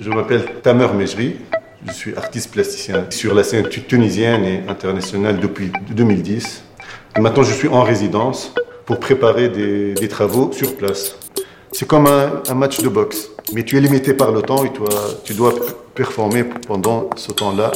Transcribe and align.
Je, 0.00 0.10
m'appelle 0.10 0.44
Tamer 0.62 0.88
Mejri, 0.94 1.36
je 1.86 1.92
suis 1.92 2.14
artiste 2.16 2.52
plasticien 2.52 3.06
sur 3.10 3.34
la 3.34 3.42
scène 3.42 3.68
tunisienne 3.68 4.44
et 4.44 4.62
internationale 4.68 5.40
depuis 5.40 5.72
2010. 5.90 6.62
Et 7.16 7.20
maintenant, 7.20 7.42
je 7.42 7.52
suis 7.52 7.68
en 7.68 7.82
résidence 7.82 8.54
pour 8.86 9.00
préparer 9.00 9.48
des, 9.48 10.08
travaux 10.08 10.52
sur 10.52 10.76
place. 10.76 11.16
C'est 11.72 11.86
comme 11.88 12.06
un, 12.06 12.42
un, 12.48 12.54
match 12.54 12.80
de 12.80 12.88
boxe, 12.88 13.30
mais 13.54 13.64
tu 13.64 13.76
es 13.76 13.80
limité 13.80 14.14
par 14.14 14.30
le 14.30 14.42
temps 14.42 14.64
et 14.64 14.72
toi, 14.72 14.88
tu 15.24 15.34
dois 15.34 15.54
performer 15.94 16.44
pendant 16.44 17.10
ce 17.16 17.32
temps-là 17.32 17.72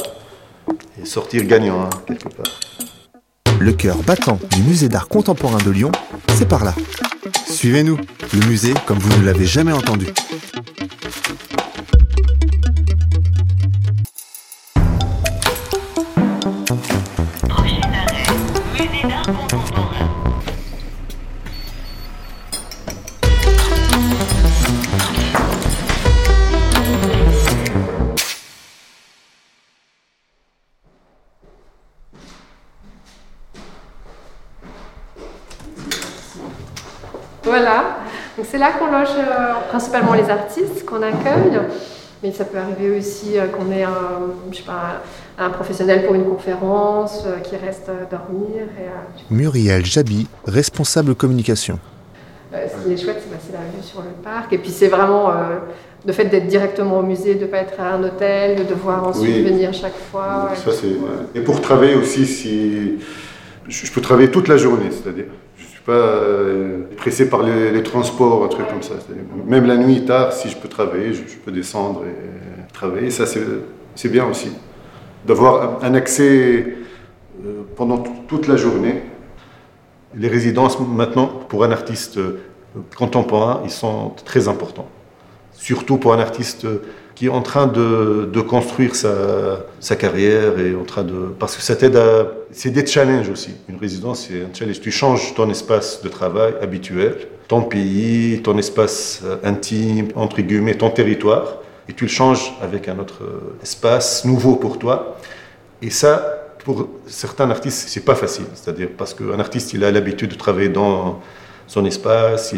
et 1.01 1.05
sortir 1.05 1.43
gagnant 1.45 1.81
hein, 1.81 1.89
quelque 2.07 2.29
part. 2.29 2.59
Le 3.59 3.73
cœur 3.73 3.97
battant 3.97 4.39
du 4.55 4.61
musée 4.61 4.87
d'art 4.87 5.07
contemporain 5.07 5.57
de 5.65 5.71
Lyon, 5.71 5.91
c'est 6.35 6.47
par 6.47 6.63
là. 6.63 6.73
Suivez-nous, 7.49 7.97
le 8.33 8.47
musée 8.47 8.73
comme 8.85 8.99
vous 8.99 9.19
ne 9.19 9.25
l'avez 9.25 9.45
jamais 9.45 9.73
entendu. 9.73 10.07
C'est 38.49 38.57
là 38.57 38.71
qu'on 38.71 38.87
loge 38.87 39.09
euh, 39.17 39.53
principalement 39.69 40.13
les 40.13 40.29
artistes 40.29 40.85
qu'on 40.85 41.01
accueille, 41.01 41.59
mais 42.23 42.31
ça 42.31 42.45
peut 42.45 42.57
arriver 42.57 42.97
aussi 42.97 43.37
euh, 43.37 43.47
qu'on 43.47 43.71
ait 43.71 43.83
un, 43.83 44.31
je 44.51 44.57
sais 44.57 44.63
pas, 44.63 45.01
un 45.37 45.49
professionnel 45.49 46.05
pour 46.05 46.15
une 46.15 46.25
conférence 46.25 47.23
euh, 47.25 47.39
qui 47.39 47.55
reste 47.57 47.89
dormir. 48.09 48.63
Et, 48.79 49.33
Muriel 49.33 49.85
Jabi, 49.85 50.27
responsable 50.45 51.15
communication. 51.15 51.79
ce 52.51 52.85
qui 52.85 52.93
est 52.93 52.97
chouette, 52.97 53.21
c'est 53.45 53.53
la 53.53 53.59
vue 53.59 53.83
sur 53.83 54.01
le 54.01 54.11
parc, 54.23 54.53
et 54.53 54.57
puis 54.57 54.71
c'est 54.71 54.87
vraiment 54.87 55.31
le 56.05 56.13
fait 56.13 56.25
d'être 56.25 56.47
directement 56.47 56.99
au 56.99 57.03
musée, 57.03 57.35
de 57.35 57.41
ne 57.41 57.47
pas 57.47 57.57
être 57.57 57.79
à 57.79 57.93
un 57.95 58.03
hôtel, 58.03 58.57
de 58.57 58.63
devoir 58.63 59.05
ensuite 59.05 59.35
oui. 59.35 59.43
venir 59.43 59.73
chaque 59.73 59.97
fois. 60.11 60.51
Ça, 60.55 60.69
ouais. 60.69 60.97
Et 61.35 61.41
pour 61.41 61.59
travailler 61.59 61.95
aussi, 61.95 62.25
si 62.25 62.99
je 63.67 63.91
peux 63.91 64.01
travailler 64.01 64.31
toute 64.31 64.47
la 64.47 64.55
journée, 64.55 64.89
c'est-à-dire 64.91 65.25
pas 65.87 65.93
euh, 65.93 66.81
pressé 66.97 67.29
par 67.29 67.43
les, 67.43 67.81
transports, 67.81 68.43
un 68.43 68.49
truc 68.49 68.67
comme 68.67 68.83
ça. 68.83 68.95
Même 69.45 69.65
la 69.65 69.77
nuit, 69.77 70.03
tard, 70.03 70.33
si 70.33 70.49
je 70.49 70.57
peux 70.57 70.67
travailler, 70.67 71.13
je, 71.13 71.21
peux 71.37 71.51
descendre 71.51 72.03
et 72.05 72.73
travailler. 72.73 73.09
Ça, 73.09 73.23
c'est 73.25 74.09
bien 74.09 74.25
aussi. 74.25 74.51
D'avoir 75.25 75.81
un 75.85 75.93
accès 75.93 76.75
euh, 77.45 77.61
pendant 77.77 77.99
toute 78.27 78.47
la 78.49 78.57
journée. 78.57 79.01
Les 80.13 80.27
résidences, 80.27 80.77
maintenant, 80.77 81.27
pour 81.47 81.63
un 81.63 81.71
artiste 81.71 82.19
contemporain, 82.97 83.61
ils 83.63 83.71
sont 83.71 84.13
très 84.25 84.49
importants. 84.49 84.89
Surtout 85.53 85.97
pour 85.97 86.13
un 86.13 86.19
artiste 86.19 86.67
qui 87.17 87.25
est 87.25 87.29
en 87.29 87.41
train 87.41 87.65
de, 87.65 88.41
construire 88.41 88.95
sa, 88.95 89.95
carrière 89.95 90.59
et 90.59 90.75
en 90.75 90.83
train 90.83 91.03
de 91.03 91.33
parce 91.39 91.55
que 91.55 91.63
ça 91.63 91.75
t'aide 91.75 91.95
à 91.95 92.27
c'est 92.51 92.69
des 92.69 92.85
challenges 92.85 93.29
aussi. 93.29 93.55
Une 93.67 93.77
résidence 93.77 94.27
c'est 94.27 94.41
un 94.41 94.53
challenge. 94.53 94.79
Tu 94.81 94.91
changes 94.91 95.33
ton 95.33 95.49
espace 95.49 96.03
de 96.03 96.09
travail 96.09 96.53
habituel 96.61 97.15
ton 97.47 97.63
pays 97.63 98.41
ton 98.43 98.55
espace 98.59 99.23
intime 99.43 100.09
entre 100.13 100.41
guillemets 100.41 100.75
ton 100.75 100.91
territoire 100.91 101.57
et 101.89 101.93
tu 101.93 102.03
le 102.03 102.09
changes 102.11 102.53
avec 102.61 102.87
un 102.87 102.99
autre 102.99 103.23
espace 103.63 104.23
nouveau 104.23 104.55
pour 104.55 104.77
toi. 104.77 105.17
Et 105.81 105.89
ça 105.89 106.13
pour 106.63 106.87
certains 107.07 107.49
artistes 107.49 107.89
c'est 107.89 108.05
pas 108.05 108.15
facile. 108.15 108.45
C'est-à-dire 108.53 108.89
parce 108.95 109.15
qu'un 109.15 109.39
artiste 109.39 109.73
il 109.73 109.83
a 109.83 109.89
l'habitude 109.89 110.29
de 110.29 110.37
travailler 110.37 110.69
dans 110.69 111.19
son 111.67 111.85
espace, 111.85 112.55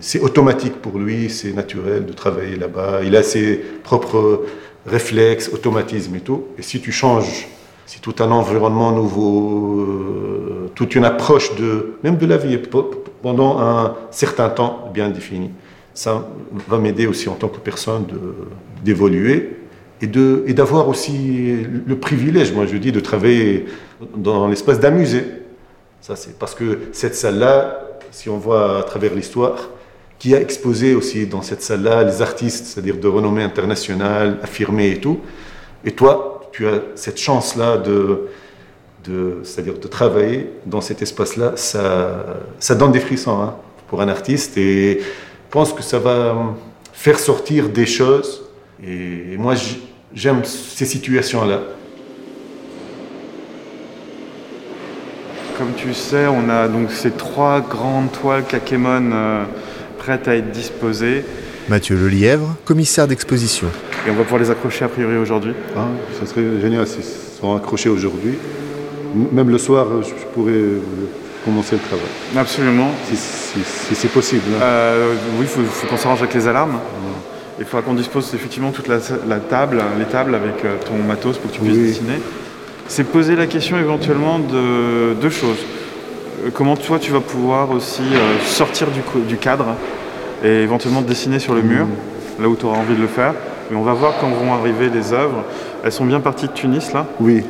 c'est 0.00 0.20
automatique 0.20 0.80
pour 0.80 0.98
lui, 0.98 1.28
c'est 1.28 1.52
naturel 1.52 2.06
de 2.06 2.12
travailler 2.12 2.56
là-bas, 2.56 3.00
il 3.04 3.14
a 3.16 3.22
ses 3.22 3.56
propres 3.82 4.44
réflexes, 4.86 5.50
automatismes 5.52 6.16
et 6.16 6.20
tout. 6.20 6.44
Et 6.58 6.62
si 6.62 6.80
tu 6.80 6.90
changes, 6.90 7.46
si 7.86 8.00
tout 8.00 8.14
un 8.20 8.30
environnement 8.30 8.92
nouveau, 8.92 9.80
euh, 9.80 10.70
toute 10.74 10.94
une 10.94 11.04
approche 11.04 11.54
de, 11.56 11.96
même 12.02 12.16
de 12.16 12.26
la 12.26 12.38
vie 12.38 12.58
pendant 13.22 13.60
un 13.60 13.94
certain 14.10 14.48
temps 14.48 14.90
bien 14.92 15.10
défini, 15.10 15.50
ça 15.92 16.26
va 16.66 16.78
m'aider 16.78 17.06
aussi 17.06 17.28
en 17.28 17.34
tant 17.34 17.48
que 17.48 17.58
personne 17.58 18.06
d'évoluer 18.82 19.58
et 20.00 20.52
d'avoir 20.52 20.88
aussi 20.88 21.56
le 21.86 21.96
privilège, 21.96 22.52
moi 22.52 22.66
je 22.66 22.76
dis, 22.76 22.90
de 22.90 23.00
travailler 23.00 23.66
dans 24.16 24.48
l'espace 24.48 24.80
d'un 24.80 24.90
musée. 24.90 25.24
Ça, 26.06 26.16
c'est 26.16 26.38
parce 26.38 26.54
que 26.54 26.80
cette 26.92 27.14
salle-là, 27.14 27.80
si 28.10 28.28
on 28.28 28.36
voit 28.36 28.80
à 28.80 28.82
travers 28.82 29.14
l'histoire, 29.14 29.70
qui 30.18 30.34
a 30.34 30.40
exposé 30.42 30.94
aussi 30.94 31.26
dans 31.26 31.40
cette 31.40 31.62
salle-là 31.62 32.04
les 32.04 32.20
artistes, 32.20 32.66
c'est-à-dire 32.66 32.98
de 32.98 33.08
renommée 33.08 33.42
internationale, 33.42 34.38
affirmés 34.42 34.90
et 34.90 35.00
tout. 35.00 35.20
Et 35.82 35.92
toi, 35.92 36.42
tu 36.52 36.68
as 36.68 36.82
cette 36.94 37.16
chance-là 37.16 37.78
de, 37.78 38.28
c'est-à-dire 39.44 39.78
de 39.78 39.88
travailler 39.88 40.50
dans 40.66 40.82
cet 40.82 41.00
espace-là. 41.00 41.52
Ça, 41.56 42.26
ça 42.58 42.74
donne 42.74 42.92
des 42.92 43.00
frissons 43.00 43.40
hein, 43.40 43.56
pour 43.88 44.02
un 44.02 44.08
artiste 44.08 44.58
et 44.58 45.00
je 45.00 45.50
pense 45.50 45.72
que 45.72 45.82
ça 45.82 45.98
va 45.98 46.54
faire 46.92 47.18
sortir 47.18 47.70
des 47.70 47.86
choses. 47.86 48.42
Et 48.86 49.38
moi, 49.38 49.54
j'aime 50.12 50.44
ces 50.44 50.84
situations-là. 50.84 51.62
Comme 55.58 55.72
tu 55.76 55.94
sais, 55.94 56.26
on 56.26 56.48
a 56.48 56.66
donc 56.66 56.90
ces 56.90 57.12
trois 57.12 57.60
grandes 57.60 58.10
toiles 58.10 58.44
Kakemon 58.44 59.10
euh, 59.12 59.44
prêtes 59.98 60.26
à 60.26 60.34
être 60.34 60.50
disposées. 60.50 61.24
Mathieu 61.68 61.94
Lelièvre, 61.96 62.56
commissaire 62.64 63.06
d'exposition. 63.06 63.68
Et 64.04 64.10
on 64.10 64.14
va 64.14 64.24
pouvoir 64.24 64.42
les 64.42 64.50
accrocher 64.50 64.84
a 64.84 64.88
priori 64.88 65.16
aujourd'hui. 65.16 65.54
Ah, 65.76 65.86
ça 66.18 66.26
serait 66.26 66.60
génial 66.60 66.88
s'ils 66.88 67.04
sont 67.04 67.54
accrochés 67.54 67.88
aujourd'hui. 67.88 68.34
Même 69.32 69.48
le 69.48 69.58
soir, 69.58 69.86
je 70.02 70.12
pourrais 70.34 70.60
commencer 71.44 71.76
le 71.76 71.82
travail. 71.82 72.06
Absolument. 72.36 72.90
Si, 73.08 73.16
si, 73.16 73.60
si 73.64 73.94
c'est 73.94 74.10
possible. 74.10 74.42
Hein. 74.56 74.62
Euh, 74.62 75.14
oui, 75.38 75.42
il 75.42 75.46
faut, 75.46 75.62
faut 75.62 75.86
qu'on 75.86 75.96
s'arrange 75.96 76.22
avec 76.22 76.34
les 76.34 76.48
alarmes. 76.48 76.74
Ouais. 76.74 77.60
Il 77.60 77.64
faudra 77.64 77.82
qu'on 77.82 77.94
dispose 77.94 78.34
effectivement 78.34 78.72
toute 78.72 78.88
la, 78.88 78.98
la, 79.28 79.38
table, 79.38 79.80
les 80.00 80.06
tables 80.06 80.34
avec 80.34 80.64
euh, 80.64 80.74
ton 80.84 80.96
matos 80.96 81.38
pour 81.38 81.52
que 81.52 81.56
tu 81.56 81.62
puisses 81.62 81.76
oui. 81.76 81.86
dessiner 81.86 82.20
c'est 82.88 83.04
poser 83.04 83.36
la 83.36 83.46
question 83.46 83.78
éventuellement 83.78 84.38
de 84.38 85.14
deux 85.20 85.30
choses. 85.30 85.58
Comment 86.52 86.76
toi 86.76 86.98
tu 86.98 87.12
vas 87.12 87.20
pouvoir 87.20 87.70
aussi 87.70 88.02
euh, 88.02 88.38
sortir 88.44 88.88
du, 88.88 89.00
du, 89.22 89.36
cadre 89.36 89.66
et 90.44 90.62
éventuellement 90.62 91.00
dessiner 91.00 91.38
sur 91.38 91.54
le 91.54 91.62
mur, 91.62 91.86
là 92.40 92.48
où 92.48 92.56
tu 92.56 92.66
auras 92.66 92.78
envie 92.78 92.94
de 92.94 93.00
le 93.00 93.06
faire. 93.06 93.34
Et 93.72 93.74
on 93.74 93.82
va 93.82 93.94
voir 93.94 94.14
quand 94.20 94.28
vont 94.28 94.52
arriver 94.52 94.90
les 94.90 95.14
œuvres. 95.14 95.44
Elles 95.82 95.92
sont 95.92 96.04
bien 96.04 96.20
parties 96.20 96.48
de 96.48 96.52
Tunis 96.52 96.92
là? 96.92 97.06
Oui. 97.20 97.42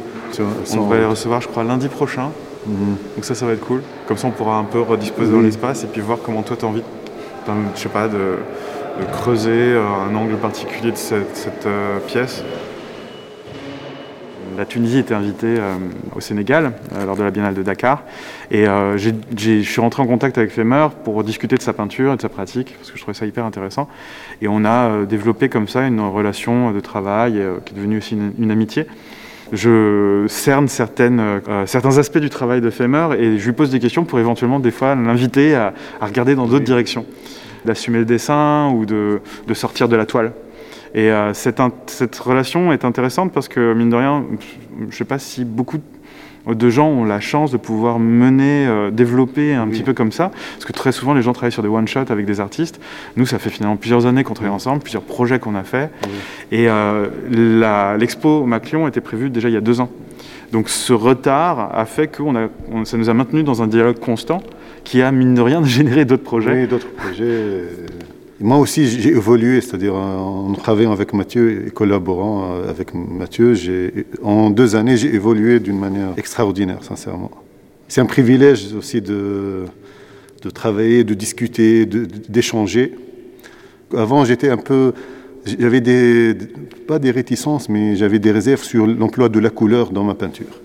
On 0.76 0.82
va 0.82 0.98
les 0.98 1.04
recevoir 1.04 1.40
je 1.40 1.48
crois 1.48 1.64
lundi 1.64 1.88
prochain. 1.88 2.30
Mmh. 2.66 2.72
Donc 3.16 3.24
ça 3.24 3.34
ça 3.34 3.46
va 3.46 3.52
être 3.52 3.66
cool. 3.66 3.82
Comme 4.06 4.16
ça 4.16 4.28
on 4.28 4.32
pourra 4.32 4.56
un 4.58 4.64
peu 4.64 4.80
redisposer 4.80 5.30
mmh. 5.30 5.34
dans 5.34 5.40
l'espace 5.42 5.82
et 5.82 5.88
puis 5.88 6.00
voir 6.00 6.18
comment 6.24 6.42
toi 6.42 6.56
tu 6.56 6.64
as 6.64 6.68
envie, 6.68 6.82
je 7.74 7.80
sais 7.80 7.88
pas, 7.88 8.06
de, 8.06 8.38
de 9.00 9.12
creuser 9.12 9.76
un 9.76 10.14
angle 10.14 10.36
particulier 10.36 10.92
de 10.92 10.96
cette, 10.96 11.36
cette 11.36 11.66
euh, 11.66 11.98
pièce 12.06 12.44
la 14.56 14.64
Tunisie 14.64 14.98
était 14.98 15.14
invitée 15.14 15.56
euh, 15.58 15.76
au 16.14 16.20
Sénégal 16.20 16.72
euh, 16.94 17.06
lors 17.06 17.16
de 17.16 17.22
la 17.22 17.30
Biennale 17.30 17.54
de 17.54 17.62
Dakar. 17.62 18.02
Et 18.50 18.66
euh, 18.66 18.96
je 18.96 19.60
suis 19.62 19.80
rentré 19.80 20.02
en 20.02 20.06
contact 20.06 20.38
avec 20.38 20.50
Femer 20.50 20.88
pour 21.04 21.22
discuter 21.24 21.56
de 21.56 21.62
sa 21.62 21.72
peinture 21.72 22.12
et 22.12 22.16
de 22.16 22.22
sa 22.22 22.28
pratique, 22.28 22.74
parce 22.78 22.90
que 22.90 22.96
je 22.96 23.02
trouvais 23.02 23.16
ça 23.16 23.26
hyper 23.26 23.44
intéressant. 23.44 23.88
Et 24.42 24.48
on 24.48 24.64
a 24.64 25.04
développé 25.04 25.48
comme 25.48 25.68
ça 25.68 25.86
une 25.86 26.00
relation 26.00 26.72
de 26.72 26.80
travail 26.80 27.42
qui 27.64 27.74
est 27.74 27.76
devenue 27.76 27.98
aussi 27.98 28.14
une, 28.14 28.32
une 28.38 28.50
amitié. 28.50 28.86
Je 29.52 30.24
cerne 30.28 30.68
certaines, 30.68 31.20
euh, 31.20 31.66
certains 31.66 31.98
aspects 31.98 32.18
du 32.18 32.30
travail 32.30 32.60
de 32.60 32.70
Femer 32.70 33.08
et 33.18 33.38
je 33.38 33.44
lui 33.44 33.52
pose 33.52 33.70
des 33.70 33.78
questions 33.78 34.04
pour 34.04 34.18
éventuellement 34.18 34.58
des 34.58 34.70
fois 34.70 34.94
l'inviter 34.94 35.54
à, 35.54 35.74
à, 36.00 36.06
regarder 36.06 36.34
dans 36.34 36.46
d'autres 36.46 36.58
oui. 36.60 36.64
directions, 36.64 37.04
d'assumer 37.64 37.98
le 37.98 38.04
dessin 38.04 38.70
ou 38.74 38.86
de, 38.86 39.20
de 39.46 39.54
sortir 39.54 39.88
de 39.88 39.96
la 39.96 40.06
toile. 40.06 40.32
Et 40.94 41.10
euh, 41.10 41.34
cette, 41.34 41.60
cette, 41.86 42.16
relation 42.16 42.72
est 42.72 42.84
intéressante 42.84 43.32
parce 43.32 43.48
que, 43.48 43.74
mine 43.74 43.90
de 43.90 43.96
rien, 43.96 44.24
je 44.80 44.86
ne 44.86 44.92
sais 44.92 45.04
pas 45.04 45.18
si 45.18 45.44
beaucoup 45.44 45.78
de 46.46 46.70
gens 46.70 46.88
ont 46.88 47.04
la 47.04 47.20
chance 47.20 47.50
de 47.50 47.56
pouvoir 47.56 47.98
mener, 47.98 48.66
euh, 48.66 48.90
développer 48.90 49.54
un 49.54 49.64
oui. 49.64 49.72
petit 49.72 49.82
peu 49.82 49.92
comme 49.92 50.12
ça. 50.12 50.30
Parce 50.52 50.64
que 50.66 50.72
très 50.72 50.92
souvent, 50.92 51.14
les 51.14 51.22
gens 51.22 51.32
travaillent 51.32 51.52
sur 51.52 51.62
des 51.62 51.68
one-shots 51.68 52.10
avec 52.10 52.26
des 52.26 52.38
artistes. 52.38 52.80
Nous, 53.16 53.26
ça 53.26 53.38
fait 53.38 53.50
finalement 53.50 53.76
plusieurs 53.76 54.06
années 54.06 54.22
qu'on 54.22 54.34
travaille 54.34 54.54
ensemble, 54.54 54.82
plusieurs 54.82 55.02
projets 55.02 55.40
qu'on 55.40 55.56
a 55.56 55.64
fait. 55.64 55.90
Oui. 56.04 56.10
Et 56.52 56.68
euh, 56.68 57.96
l'expo 57.98 58.44
Maclion 58.44 58.86
était 58.86 59.00
prévue 59.00 59.30
déjà 59.30 59.48
il 59.48 59.54
y 59.54 59.58
a 59.58 59.62
deux 59.62 59.80
ans. 59.80 59.90
Donc 60.52 60.68
ce 60.68 60.92
retard 60.92 61.76
a 61.76 61.84
fait 61.86 62.06
que 62.06 62.22
on 62.22 62.84
ça 62.84 62.96
nous 62.96 63.10
a 63.10 63.14
maintenu 63.14 63.42
dans 63.42 63.62
un 63.62 63.66
dialogue 63.66 63.98
constant 63.98 64.40
qui 64.84 65.02
a, 65.02 65.10
mine 65.10 65.34
de 65.34 65.40
rien, 65.40 65.64
généré 65.64 66.04
d'autres 66.04 66.22
projets. 66.22 66.52
Oui, 66.52 66.66
d'autres 66.68 66.92
projets 66.92 67.64
Moi 68.40 68.58
aussi, 68.58 68.88
j'ai 68.88 69.10
évolué, 69.10 69.60
c'est-à-dire 69.60 69.94
en 69.94 70.52
travaillant 70.54 70.92
avec 70.92 71.12
Mathieu 71.12 71.66
et 71.66 71.70
collaborant 71.70 72.54
euh, 72.54 72.70
avec 72.70 72.92
Mathieu, 72.92 73.54
en 74.22 74.50
deux 74.50 74.74
années, 74.74 74.96
j'ai 74.96 75.14
évolué 75.14 75.60
d'une 75.60 75.78
manière 75.78 76.14
extraordinaire, 76.16 76.82
sincèrement. 76.82 77.30
C'est 77.86 78.00
un 78.00 78.06
privilège 78.06 78.74
aussi 78.74 79.00
de, 79.00 79.66
de 80.42 80.50
travailler, 80.50 81.04
de 81.04 81.14
discuter, 81.14 81.86
d'échanger. 81.86 82.94
Avant, 83.96 84.24
j'étais 84.24 84.48
un 84.48 84.56
peu, 84.56 84.92
j'avais 85.58 85.80
des, 85.80 86.34
pas 86.88 86.98
des 86.98 87.12
réticences, 87.12 87.68
mais 87.68 87.94
j'avais 87.94 88.18
des 88.18 88.32
réserves 88.32 88.62
sur 88.64 88.86
l'emploi 88.86 89.28
de 89.28 89.38
la 89.38 89.50
couleur 89.50 89.90
dans 89.90 90.04
ma 90.04 90.14
peinture. 90.14 90.60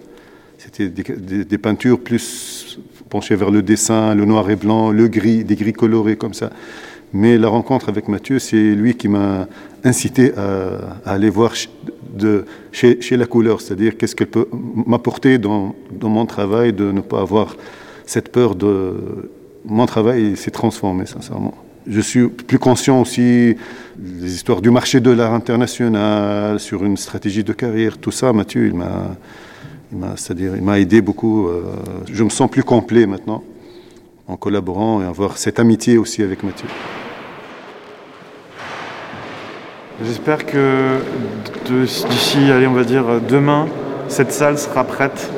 C'était 0.57 0.89
des, 0.89 1.57
peintures 1.57 1.99
plus 1.99 2.79
penchées 3.09 3.35
vers 3.35 3.51
le 3.51 3.61
dessin, 3.61 4.13
le 4.13 4.25
noir 4.25 4.49
et 4.49 4.55
blanc, 4.55 4.91
le 4.91 5.07
gris, 5.07 5.43
des 5.43 5.55
gris 5.55 5.73
colorés 5.73 6.17
comme 6.17 6.33
ça. 6.33 6.51
Mais 7.13 7.37
la 7.37 7.47
rencontre 7.47 7.89
avec 7.89 8.07
Mathieu, 8.07 8.39
c'est 8.39 8.75
lui 8.75 8.95
qui 8.95 9.07
m'a 9.07 9.47
incité 9.83 10.31
à, 10.37 11.11
aller 11.11 11.29
voir 11.29 11.53
de, 12.13 12.45
chez, 12.71 13.01
chez, 13.01 13.17
la 13.17 13.25
couleur, 13.25 13.61
c'est-à-dire 13.61 13.97
qu'est-ce 13.97 14.15
qu'elle 14.15 14.27
peut 14.27 14.47
m'apporter 14.85 15.37
dans, 15.37 15.75
dans, 15.91 16.09
mon 16.09 16.25
travail, 16.25 16.73
de 16.73 16.91
ne 16.91 17.01
pas 17.01 17.21
avoir 17.21 17.55
cette 18.05 18.31
peur 18.31 18.55
de... 18.55 19.29
Mon 19.65 19.85
travail 19.85 20.37
s'est 20.37 20.51
transformé, 20.51 21.05
sincèrement. 21.05 21.55
Je 21.87 22.01
suis 22.01 22.27
plus 22.27 22.59
conscient 22.59 23.01
aussi 23.01 23.55
des 23.97 24.33
histoires 24.33 24.61
du 24.61 24.69
marché 24.69 24.99
de 24.99 25.09
l'art 25.09 25.33
international, 25.33 26.59
sur 26.59 26.85
une 26.85 26.97
stratégie 26.97 27.43
de 27.43 27.53
carrière, 27.53 27.97
tout 27.97 28.11
ça, 28.11 28.31
Mathieu, 28.33 28.67
il 28.67 28.75
m'a, 28.75 30.15
c'est-à-dire, 30.15 30.55
il 30.55 30.61
m'a 30.61 30.79
aidé 30.79 31.01
beaucoup. 31.01 31.47
Euh, 31.47 31.63
je 32.11 32.23
me 32.23 32.29
sens 32.29 32.49
plus 32.49 32.63
complet 32.63 33.05
maintenant 33.05 33.43
en 34.27 34.37
collaborant 34.37 35.01
et 35.01 35.05
avoir 35.05 35.37
cette 35.37 35.59
amitié 35.59 35.97
aussi 35.97 36.21
avec 36.21 36.43
Mathieu. 36.43 36.67
J'espère 40.01 40.45
que 40.45 40.99
d'ici, 41.65 42.37
allez, 42.51 42.67
on 42.67 42.73
va 42.73 42.85
dire 42.85 43.03
demain, 43.27 43.67
cette 44.07 44.31
salle 44.31 44.57
sera 44.57 44.85
prête 44.85 45.29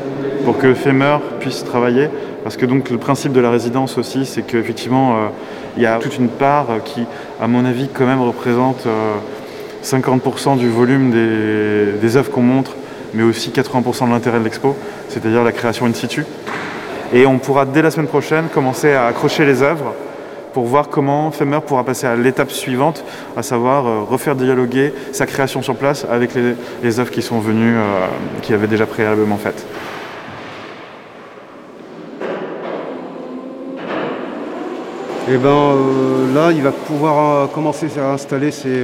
pour 0.46 0.60
que 0.60 0.76
Femer 0.76 1.18
puisse 1.40 1.64
travailler. 1.64 2.10
Parce 2.44 2.58
que 2.58 2.68
donc 2.68 2.92
le 2.92 3.00
principe 3.00 3.34
de 3.34 3.40
la 3.40 3.50
résidence 3.50 3.98
aussi, 3.98 4.24
c'est 4.26 4.44
qu'effectivement, 4.44 5.14
euh, 5.16 5.28
il 5.78 5.84
y 5.84 5.88
a 5.88 5.98
toute 5.98 6.18
une 6.18 6.28
part 6.28 6.68
qui, 6.86 7.06
à 7.42 7.48
mon 7.48 7.66
avis, 7.66 7.90
quand 7.92 8.06
même 8.06 8.22
représente 8.22 8.86
50% 9.84 10.54
euh, 10.54 10.56
du 10.58 10.70
volume 10.70 11.10
des, 11.10 12.00
des 12.00 12.18
œuvres 12.18 12.30
qu'on 12.30 12.44
montre, 12.44 12.76
mais 13.16 13.24
aussi 13.24 13.50
80% 13.50 14.06
de 14.06 14.12
l'intérêt 14.12 14.38
de 14.38 14.44
l'expo, 14.44 14.76
c'est-à-dire 15.10 15.44
la 15.44 15.52
création 15.52 15.88
in 15.88 15.94
situ. 15.94 16.24
Et 17.14 17.26
on 17.26 17.40
pourra 17.40 17.66
dès 17.66 17.82
la 17.82 17.90
semaine 17.90 18.08
prochaine 18.08 18.46
commencer 18.54 18.94
à 18.94 19.08
accrocher 19.08 19.44
les 19.44 19.64
œuvres 19.64 19.96
pour 20.54 20.66
voir 20.66 20.90
comment 20.90 21.32
Femer 21.32 21.60
pourra 21.66 21.84
passer 21.84 22.08
à 22.08 22.16
l'étape 22.16 22.52
suivante, 22.52 23.04
à 23.38 23.44
savoir 23.44 23.86
euh, 23.86 24.02
refaire 24.02 24.36
dialoguer 24.36 24.94
sa 25.12 25.26
création 25.26 25.62
sur 25.62 25.76
place 25.76 26.06
avec 26.10 26.32
les, 26.36 27.00
œuvres 27.00 27.12
qui 27.12 27.22
sont 27.22 27.40
venues, 27.40 27.78
euh, 27.78 28.08
qui 28.42 28.54
avaient 28.54 28.68
déjà 28.68 28.86
préalablement 28.86 29.38
faites. 29.38 29.66
Et 35.30 35.36
eh 35.36 35.38
ben 35.38 35.50
euh, 35.50 36.34
là, 36.34 36.52
il 36.52 36.62
va 36.62 36.72
pouvoir 36.72 37.50
commencer 37.52 37.88
à 37.98 38.12
installer 38.12 38.52
ses, 38.52 38.84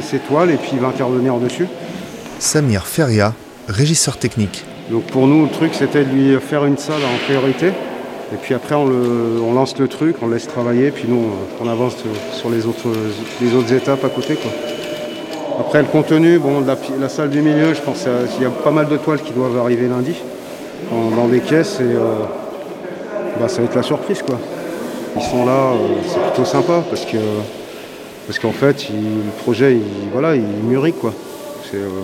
ses, 0.00 0.18
toiles 0.18 0.50
et 0.50 0.56
puis 0.56 0.70
il 0.74 0.80
va 0.80 0.88
intervenir 0.88 1.36
dessus. 1.38 1.66
Samir 2.38 2.86
Feria, 2.86 3.32
régisseur 3.66 4.18
technique. 4.18 4.64
Donc 4.90 5.04
pour 5.04 5.26
nous, 5.26 5.44
le 5.44 5.50
truc, 5.50 5.74
c'était 5.74 6.04
de 6.04 6.10
lui 6.10 6.38
faire 6.38 6.64
une 6.64 6.76
salle 6.76 7.00
en 7.02 7.24
priorité 7.24 7.72
et 8.32 8.36
puis 8.40 8.54
après, 8.54 8.74
on, 8.74 9.52
lance 9.52 9.76
le 9.78 9.88
truc, 9.88 10.16
on 10.22 10.28
laisse 10.28 10.46
travailler, 10.46 10.90
puis 10.90 11.04
nous, 11.06 11.22
on, 11.60 11.68
avance 11.68 11.96
sur 12.32 12.48
les 12.48 12.66
autres, 12.66 12.88
les 13.42 13.54
autres 13.54 13.72
étapes 13.72 14.04
à 14.04 14.08
côté. 14.08 14.38
Après, 15.60 15.82
le 15.82 15.88
contenu, 15.88 16.38
bon, 16.38 16.64
la, 16.98 17.08
salle 17.08 17.28
du 17.28 17.42
milieu, 17.42 17.74
je 17.74 17.80
pense 17.82 18.06
qu'il 18.32 18.42
y 18.42 18.46
a 18.46 18.50
pas 18.50 18.70
mal 18.70 18.88
de 18.88 18.96
toiles 18.96 19.20
qui 19.20 19.32
doivent 19.32 19.58
arriver 19.58 19.86
lundi 19.86 20.14
dans, 20.90 21.26
des 21.26 21.40
caisses 21.40 21.78
et 21.80 21.94
euh, 21.94 22.00
bah, 23.38 23.48
ça 23.48 23.58
va 23.58 23.64
être 23.64 23.74
la 23.74 23.82
surprise. 23.82 24.22
Quoi. 24.22 24.38
Ils 25.16 25.22
sont 25.22 25.44
là, 25.44 25.72
euh, 25.72 25.76
c'est 26.08 26.20
plutôt 26.20 26.44
sympa 26.44 26.82
parce 26.88 27.04
que 27.04 27.18
parce 28.26 28.38
qu'en 28.38 28.52
fait, 28.52 28.88
le 28.88 29.42
projet, 29.42 29.74
il, 29.74 29.82
voilà, 30.12 30.36
il 30.36 30.42
mûrit. 30.42 30.94
C'est, 31.70 31.76
euh, 31.76 32.02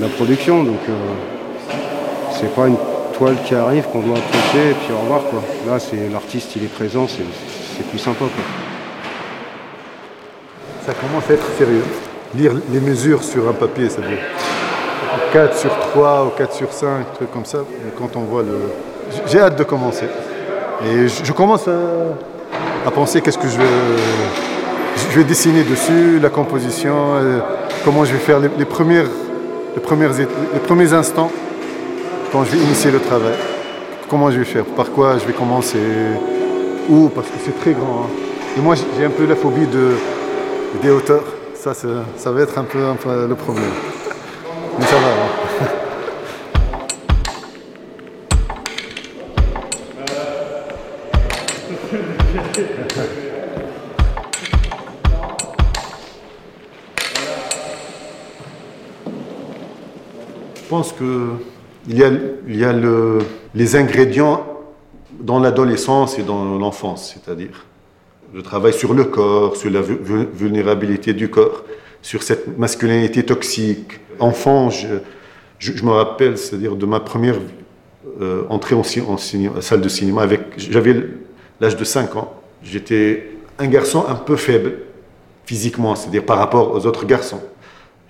la 0.00 0.08
production, 0.08 0.64
donc 0.64 0.80
c'est 2.32 2.52
pas 2.54 2.66
une 2.66 2.76
qui 3.44 3.54
arrive, 3.54 3.84
qu'on 3.84 4.00
doit 4.00 4.16
approcher 4.16 4.70
et 4.70 4.74
puis 4.74 4.92
au 4.92 4.98
revoir. 4.98 5.22
Quoi. 5.24 5.42
Là, 5.66 5.78
c'est 5.78 6.08
l'artiste, 6.10 6.54
il 6.56 6.64
est 6.64 6.72
présent, 6.72 7.06
c'est 7.08 7.86
plus 7.88 7.98
sympa. 7.98 8.20
Quoi. 8.20 8.44
Ça 10.86 10.92
commence 10.94 11.28
à 11.28 11.34
être 11.34 11.46
sérieux. 11.58 11.84
Lire 12.34 12.52
les 12.72 12.80
mesures 12.80 13.22
sur 13.22 13.48
un 13.48 13.52
papier, 13.52 13.88
ça 13.88 14.00
veut 14.00 14.08
dire 14.08 14.18
4 15.32 15.56
sur 15.56 15.78
3 15.78 16.26
ou 16.26 16.38
4 16.38 16.52
sur 16.52 16.72
5, 16.72 17.14
trucs 17.14 17.32
comme 17.32 17.44
ça. 17.44 17.58
quand 17.98 18.16
on 18.16 18.20
voit 18.20 18.42
le. 18.42 18.58
J'ai 19.26 19.40
hâte 19.40 19.56
de 19.56 19.64
commencer. 19.64 20.06
Et 20.86 21.08
je, 21.08 21.32
commence 21.32 21.66
à, 21.66 22.90
penser 22.90 23.20
qu'est-ce 23.20 23.38
que 23.38 23.48
je 23.48 23.58
vais, 23.58 23.64
je 25.10 25.18
vais 25.18 25.24
dessiner 25.24 25.64
dessus, 25.64 26.20
la 26.20 26.28
composition, 26.28 27.14
euh, 27.14 27.40
comment 27.84 28.04
je 28.04 28.12
vais 28.12 28.18
faire 28.18 28.38
les, 28.38 28.64
premières, 28.64 29.06
les, 29.74 29.80
premières, 29.80 30.12
les 30.12 30.60
premiers 30.60 30.92
instants 30.92 31.32
quand 32.32 32.44
je 32.44 32.52
vais 32.52 32.58
initier 32.58 32.90
le 32.90 33.00
travail, 33.00 33.34
comment 34.08 34.30
je 34.30 34.38
vais 34.38 34.44
faire, 34.44 34.64
par 34.64 34.90
quoi 34.90 35.18
je 35.18 35.26
vais 35.26 35.32
commencer, 35.32 35.78
où, 36.88 37.08
parce 37.08 37.28
que 37.28 37.34
c'est 37.44 37.58
très 37.58 37.72
grand. 37.72 38.04
Hein. 38.04 38.10
Et 38.56 38.60
moi, 38.60 38.74
j'ai 38.74 39.04
un 39.04 39.10
peu 39.10 39.26
la 39.26 39.36
phobie 39.36 39.66
de, 39.66 39.90
des 40.82 40.90
hauteurs. 40.90 41.24
Ça, 41.54 41.72
ça 41.74 42.30
va 42.30 42.40
être 42.40 42.58
un 42.58 42.64
peu, 42.64 42.78
le 43.28 43.34
problème. 43.34 43.64
Il 62.46 62.56
y 62.56 62.64
a 62.64 62.72
le, 62.72 63.18
les 63.54 63.76
ingrédients 63.76 64.46
dans 65.20 65.40
l'adolescence 65.40 66.18
et 66.18 66.22
dans 66.22 66.58
l'enfance, 66.58 67.14
c'est-à-dire 67.14 67.66
je 68.34 68.40
travaille 68.40 68.74
sur 68.74 68.92
le 68.94 69.04
corps, 69.04 69.56
sur 69.56 69.70
la 69.70 69.80
vulnérabilité 69.80 71.14
du 71.14 71.30
corps, 71.30 71.64
sur 72.02 72.22
cette 72.22 72.58
masculinité 72.58 73.24
toxique. 73.24 74.00
Enfant, 74.20 74.70
je, 74.70 74.98
je, 75.58 75.82
me 75.84 75.90
rappelle, 75.90 76.36
c'est-à-dire 76.36 76.76
de 76.76 76.86
ma 76.86 77.00
première 77.00 77.36
euh, 78.20 78.42
entrée 78.50 78.74
en, 78.74 78.82
en, 78.82 79.16
salle 79.60 79.80
de 79.80 79.88
cinéma, 79.88 80.22
avec, 80.22 80.40
j'avais 80.56 80.94
l'âge 81.60 81.76
de 81.76 81.84
5 81.84 82.16
ans. 82.16 82.34
J'étais 82.62 83.30
un 83.58 83.66
garçon 83.66 84.04
un 84.06 84.14
peu 84.14 84.36
faible 84.36 84.74
physiquement, 85.44 85.94
c'est-à-dire 85.94 86.26
par 86.26 86.38
rapport 86.38 86.74
aux 86.74 86.86
autres 86.86 87.06
garçons. 87.06 87.40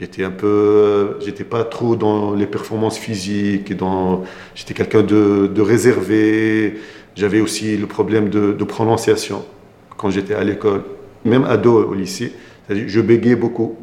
J'étais 0.00 0.22
un 0.22 0.30
peu, 0.30 1.16
j'étais 1.20 1.42
pas 1.42 1.64
trop 1.64 1.96
dans 1.96 2.32
les 2.32 2.46
performances 2.46 2.98
physiques, 2.98 3.76
dans, 3.76 4.22
j'étais 4.54 4.72
quelqu'un 4.72 5.02
de, 5.02 5.60
réservé. 5.60 6.78
J'avais 7.16 7.40
aussi 7.40 7.76
le 7.76 7.86
problème 7.86 8.28
de, 8.28 8.64
prononciation 8.64 9.44
quand 9.96 10.10
j'étais 10.10 10.34
à 10.34 10.44
l'école, 10.44 10.84
même 11.24 11.44
ado 11.44 11.84
au 11.84 11.94
lycée. 11.94 12.32
Je 12.70 13.00
bégayais 13.00 13.34
beaucoup. 13.34 13.76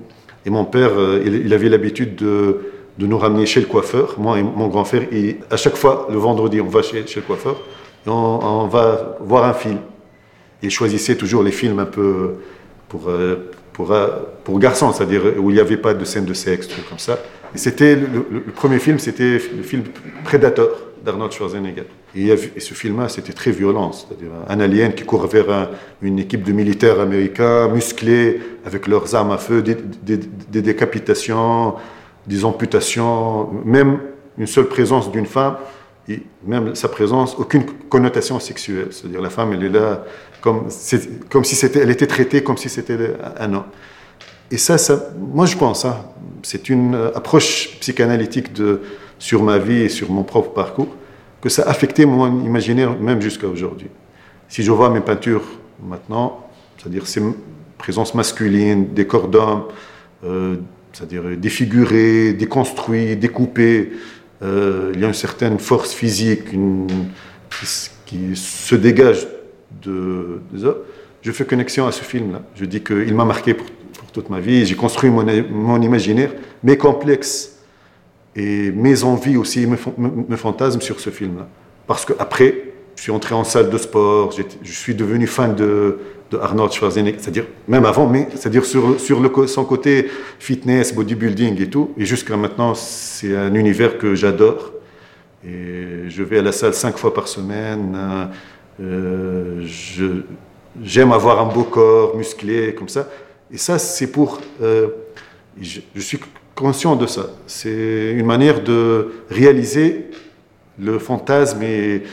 Et 0.46 0.50
mon 0.50 0.64
père, 0.64 0.92
euh, 0.98 1.22
il, 1.26 1.54
avait 1.54 1.68
l'habitude 1.68 2.16
de, 2.16 2.62
nous 2.98 3.18
ramener 3.18 3.46
chez 3.46 3.60
le 3.60 3.66
coiffeur, 3.66 4.16
moi 4.18 4.40
et 4.40 4.44
mon 4.44 4.68
grand 4.68 4.86
frère. 4.86 5.08
Et 5.12 5.40
à 5.52 5.58
chaque 5.58 5.76
fois, 5.76 6.08
le 6.10 6.18
vendredi, 6.18 6.62
on 6.62 6.68
va 6.68 6.82
chez, 6.82 7.06
chez 7.08 7.20
le 7.20 7.26
coiffeur 7.26 7.58
et 8.06 8.10
on, 8.10 8.64
on, 8.64 8.68
va 8.68 9.18
voir 9.20 9.44
un 9.44 9.54
film. 9.54 9.80
Il 10.62 10.70
choisissait 10.70 11.16
toujours 11.16 11.44
les 11.44 11.52
films 11.52 11.80
un 11.80 11.86
peu 11.86 12.36
pour, 12.88 13.10
euh, 13.10 13.52
pour, 13.76 14.60
garçons, 14.60 14.94
c'est-à-dire 14.94 15.22
où 15.38 15.50
il 15.50 15.56
n'y 15.56 15.60
avait 15.60 15.78
pas 15.78 15.94
de 15.94 16.06
scène 16.06 16.26
de 16.26 16.34
sexe, 16.34 16.68
trucs 16.68 16.88
comme 16.88 17.00
ça. 17.00 17.20
Et 17.54 17.58
c'était 17.58 17.96
le, 17.96 18.42
premier 18.54 18.80
film, 18.80 19.00
c'était 19.00 19.34
le 19.56 19.64
film 19.64 19.84
Predator 20.24 20.70
d'Arnold 21.04 21.32
Schwarzenegger. 21.32 21.84
Et, 22.16 22.36
ce 22.60 22.74
film-là, 22.74 23.10
c'était 23.10 23.34
très 23.34 23.52
violent, 23.52 23.92
c'est-à-dire 23.92 24.32
un 24.48 24.60
alien 24.62 24.94
qui 24.94 25.04
court 25.04 25.28
vers 25.28 25.70
une 26.02 26.20
équipe 26.20 26.44
de 26.44 26.54
militaires 26.54 27.00
américains 27.00 27.68
musclés 27.68 28.40
avec 28.66 28.88
leurs 28.88 29.14
armes 29.14 29.32
à 29.32 29.38
feu, 29.38 29.62
des 29.62 30.62
décapitations, 30.62 31.76
des 32.26 32.46
amputations, 32.46 33.50
même 33.66 34.00
une 34.38 34.48
seule 34.48 34.68
présence 34.68 35.12
d'une 35.12 35.26
femme 35.26 35.58
même 36.46 36.76
sa 36.76 36.88
présence, 36.88 37.36
aucune 37.38 37.66
connotation 37.90 38.40
sexuelle. 38.40 38.88
C'est-à-dire 38.92 39.22
la 39.22 39.30
femme, 39.30 39.54
elle 39.54 39.64
est 39.64 39.70
là 39.70 40.04
comme, 40.42 40.68
comme 41.30 41.44
si 41.44 41.66
elle 41.66 41.90
était 41.90 42.08
traitée 42.08 42.44
comme 42.44 42.58
si 42.58 42.70
c'était 42.70 43.16
un 43.40 43.54
homme. 43.54 43.64
Et 44.52 44.58
ça, 44.58 44.78
ça 44.78 45.10
moi 45.18 45.46
je 45.46 45.58
pense, 45.58 45.86
hein, 45.86 45.98
c'est 46.44 46.70
une 46.70 46.96
approche 47.16 47.78
psychanalytique 47.80 48.50
sur 49.18 49.42
ma 49.42 49.58
vie 49.58 49.82
et 49.82 49.90
sur 49.90 50.12
mon 50.12 50.24
propre 50.24 50.52
parcours, 50.52 50.96
que 51.42 51.50
ça 51.50 51.64
a 51.64 51.70
affecté 51.70 52.06
mon 52.06 52.46
imaginaire 52.46 52.98
même 53.00 53.22
jusqu'à 53.22 53.48
aujourd'hui. 53.48 53.90
Si 54.48 54.62
je 54.62 54.72
vois 54.72 54.92
mes 54.92 55.02
peintures 55.02 55.44
maintenant, 55.84 56.48
c'est-à-dire 56.78 57.08
ces 57.08 57.22
présences 57.80 58.14
masculines, 58.14 58.94
des 58.94 59.08
corps 59.08 59.28
d'hommes, 59.28 59.64
euh, 60.24 60.58
c'est-à-dire 60.94 61.24
défigurés, 61.38 62.34
déconstruits, 62.34 63.18
découpés. 63.18 63.92
Euh, 64.42 64.92
il 64.94 65.00
y 65.00 65.06
a 65.06 65.08
une 65.08 65.14
certaine 65.14 65.60
force 65.60 65.94
physique 65.94 66.50
qui, 68.06 68.36
se 68.36 68.76
dégage 68.76 69.28
de, 69.82 70.40
des 70.52 70.66
hommes. 70.66 70.78
Je 71.22 71.32
fais 71.32 71.46
connexion 71.46 71.88
à 71.88 71.92
ce 71.92 72.04
film-là. 72.04 72.42
Je 72.56 72.66
dis 72.66 72.82
qu'il 72.82 73.14
m'a 73.16 73.26
marqué 73.26 73.54
pour, 73.54 73.66
toute 74.14 74.30
ma 74.30 74.40
vie. 74.40 74.66
J'ai 74.66 74.76
construit 74.76 75.10
mon, 75.10 75.82
imaginaire, 75.82 76.32
mes 76.64 76.78
complexes 76.78 77.58
et 78.36 78.72
mes 78.72 79.04
envies 79.04 79.38
aussi, 79.38 79.68
mes 79.68 80.38
fantasmes 80.38 80.82
sur 80.82 81.00
ce 81.00 81.10
film-là. 81.10 81.48
Parce 81.88 82.06
qu'après, 82.06 82.74
je 82.96 83.02
suis 83.02 83.12
entré 83.12 83.36
en 83.36 83.44
salle 83.44 83.70
de 83.70 83.78
sport, 83.78 84.32
je 84.32 84.72
suis 84.72 84.96
devenu 84.96 85.28
fan 85.28 85.56
de, 85.56 86.00
de 86.32 86.38
Arnold 86.38 86.72
Schwarzenegger, 86.72 87.18
c'est-à-dire 87.20 87.46
même 87.68 87.86
avant, 87.86 88.08
mais 88.08 88.28
c'est-à-dire 88.32 88.66
sur, 88.66 89.00
sur 89.00 89.22
son 89.48 89.66
côté 89.66 90.10
fitness, 90.40 90.94
bodybuilding 90.94 91.62
et 91.62 91.70
tout. 91.70 91.92
Et 91.98 92.06
jusqu'à 92.06 92.36
maintenant, 92.36 92.74
c'est 92.74 93.36
un 93.36 93.54
univers 93.54 93.98
que 93.98 94.16
j'adore. 94.16 94.72
Et 95.48 96.10
je 96.10 96.24
vais 96.24 96.40
à 96.40 96.42
la 96.42 96.52
salle 96.52 96.74
cinq 96.74 96.98
fois 96.98 97.14
par 97.14 97.28
semaine. 97.28 98.30
Euh, 98.82 99.66
j'aime 100.84 101.12
avoir 101.12 101.40
un 101.40 101.54
beau 101.54 101.64
corps 101.64 102.16
musclé 102.16 102.74
comme 102.74 102.90
ça. 102.90 103.08
Et 103.52 103.58
ça, 103.58 103.78
c'est 103.78 104.08
pour. 104.08 104.42
Euh, 104.62 104.88
je, 105.62 105.82
suis 106.00 106.20
conscient 106.56 106.96
de 106.96 107.06
ça. 107.06 107.30
C'est 107.48 108.14
une 108.14 108.26
manière 108.26 108.64
de 108.64 109.12
réaliser 109.30 110.08
le 110.80 111.00
fantasme 111.00 111.62
et, 111.64 112.04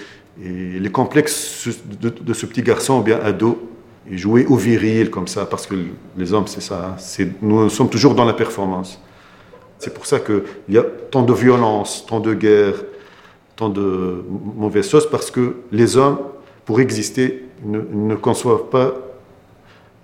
les 0.41 0.91
complexes 0.91 1.69
de, 2.01 2.33
ce 2.33 2.47
petit 2.47 2.63
garçon 2.63 3.01
bien 3.01 3.21
ado 3.23 3.72
et 4.11 4.19
jouer 4.19 4.47
au 4.47 4.57
viril 4.57 5.11
comme 5.11 5.29
ça, 5.29 5.47
parce 5.47 5.67
que 5.67 5.75
les 6.17 6.33
hommes, 6.33 6.47
c'est 6.47 6.61
ça. 6.61 6.97
Nous 7.41 7.69
sommes 7.71 7.89
toujours 7.89 8.15
dans 8.15 8.25
la 8.25 8.33
performance. 8.33 9.01
C'est 9.79 9.95
pour 9.95 10.07
ça 10.07 10.21
qu'il 10.21 10.43
y 10.69 10.79
a 10.79 10.85
tant 11.11 11.23
de 11.23 11.33
violence, 11.33 12.05
tant 12.07 12.21
de 12.21 12.35
guerre, 12.35 12.75
tant 13.57 13.69
de 13.69 14.25
mauvaises 14.57 14.89
choses, 14.89 15.09
parce 15.09 15.31
que 15.31 15.57
les 15.71 15.97
hommes, 15.97 16.19
pour 16.65 16.81
exister, 16.81 17.45
ne, 17.65 18.15
conçoivent 18.15 18.69
pas 18.71 18.93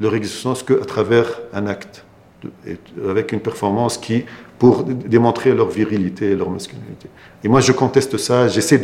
leur 0.01 0.15
existence 0.15 0.63
qu'à 0.63 0.77
travers 0.77 1.41
un 1.53 1.67
acte, 1.67 2.05
avec 3.09 3.33
une 3.33 3.41
performance 3.41 3.99
qui, 3.99 4.25
pour 4.59 4.85
démontrer 4.85 5.55
leur 5.55 5.69
virilité 5.69 6.33
et 6.33 6.37
leur 6.37 6.51
masculinité. 6.51 7.09
Et 7.43 7.49
moi, 7.49 7.61
je 7.61 7.73
conteste 7.73 8.17
ça. 8.17 8.49
J'essaie 8.49 8.81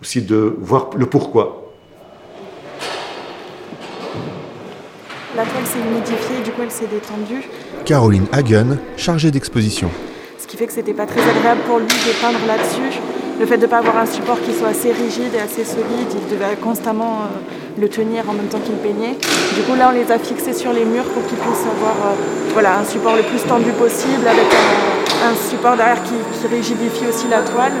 aussi 0.00 0.22
de 0.22 0.56
voir 0.58 0.90
le 0.96 1.06
pourquoi. 1.06 1.71
La 5.34 5.44
toile 5.44 5.64
s'est 5.64 5.78
humidifiée, 5.78 6.44
du 6.44 6.50
coup 6.50 6.60
elle 6.62 6.70
s'est 6.70 6.88
détendue. 6.92 7.48
Caroline 7.86 8.26
Hagen, 8.32 8.76
chargée 8.98 9.30
d'exposition. 9.30 9.88
Ce 10.38 10.46
qui 10.46 10.58
fait 10.58 10.66
que 10.66 10.74
c'était 10.74 10.92
pas 10.92 11.06
très 11.06 11.22
agréable 11.22 11.62
pour 11.66 11.78
lui 11.78 11.86
de 11.86 12.12
peindre 12.20 12.38
là-dessus. 12.46 13.00
Le 13.40 13.46
fait 13.46 13.56
de 13.56 13.62
ne 13.62 13.66
pas 13.66 13.78
avoir 13.78 13.96
un 13.96 14.04
support 14.04 14.38
qui 14.42 14.52
soit 14.52 14.68
assez 14.68 14.92
rigide 14.92 15.32
et 15.34 15.40
assez 15.40 15.64
solide, 15.64 16.12
il 16.12 16.28
devait 16.30 16.54
constamment 16.60 17.24
euh, 17.24 17.80
le 17.80 17.88
tenir 17.88 18.28
en 18.28 18.34
même 18.34 18.48
temps 18.48 18.60
qu'il 18.60 18.74
peignait. 18.74 19.16
Du 19.56 19.62
coup 19.62 19.74
là 19.74 19.88
on 19.90 19.96
les 19.96 20.12
a 20.12 20.18
fixés 20.18 20.52
sur 20.52 20.74
les 20.74 20.84
murs 20.84 21.08
pour 21.14 21.24
qu'ils 21.24 21.38
puissent 21.38 21.64
avoir 21.64 22.12
euh, 22.12 22.52
voilà, 22.52 22.80
un 22.80 22.84
support 22.84 23.16
le 23.16 23.22
plus 23.22 23.40
tendu 23.48 23.70
possible 23.72 24.28
avec 24.28 24.46
un, 25.24 25.34
support 25.48 25.78
derrière 25.78 26.02
qui, 26.02 26.12
qui 26.12 26.46
rigidifie 26.46 27.06
aussi 27.08 27.24
la 27.30 27.40
toile. 27.40 27.72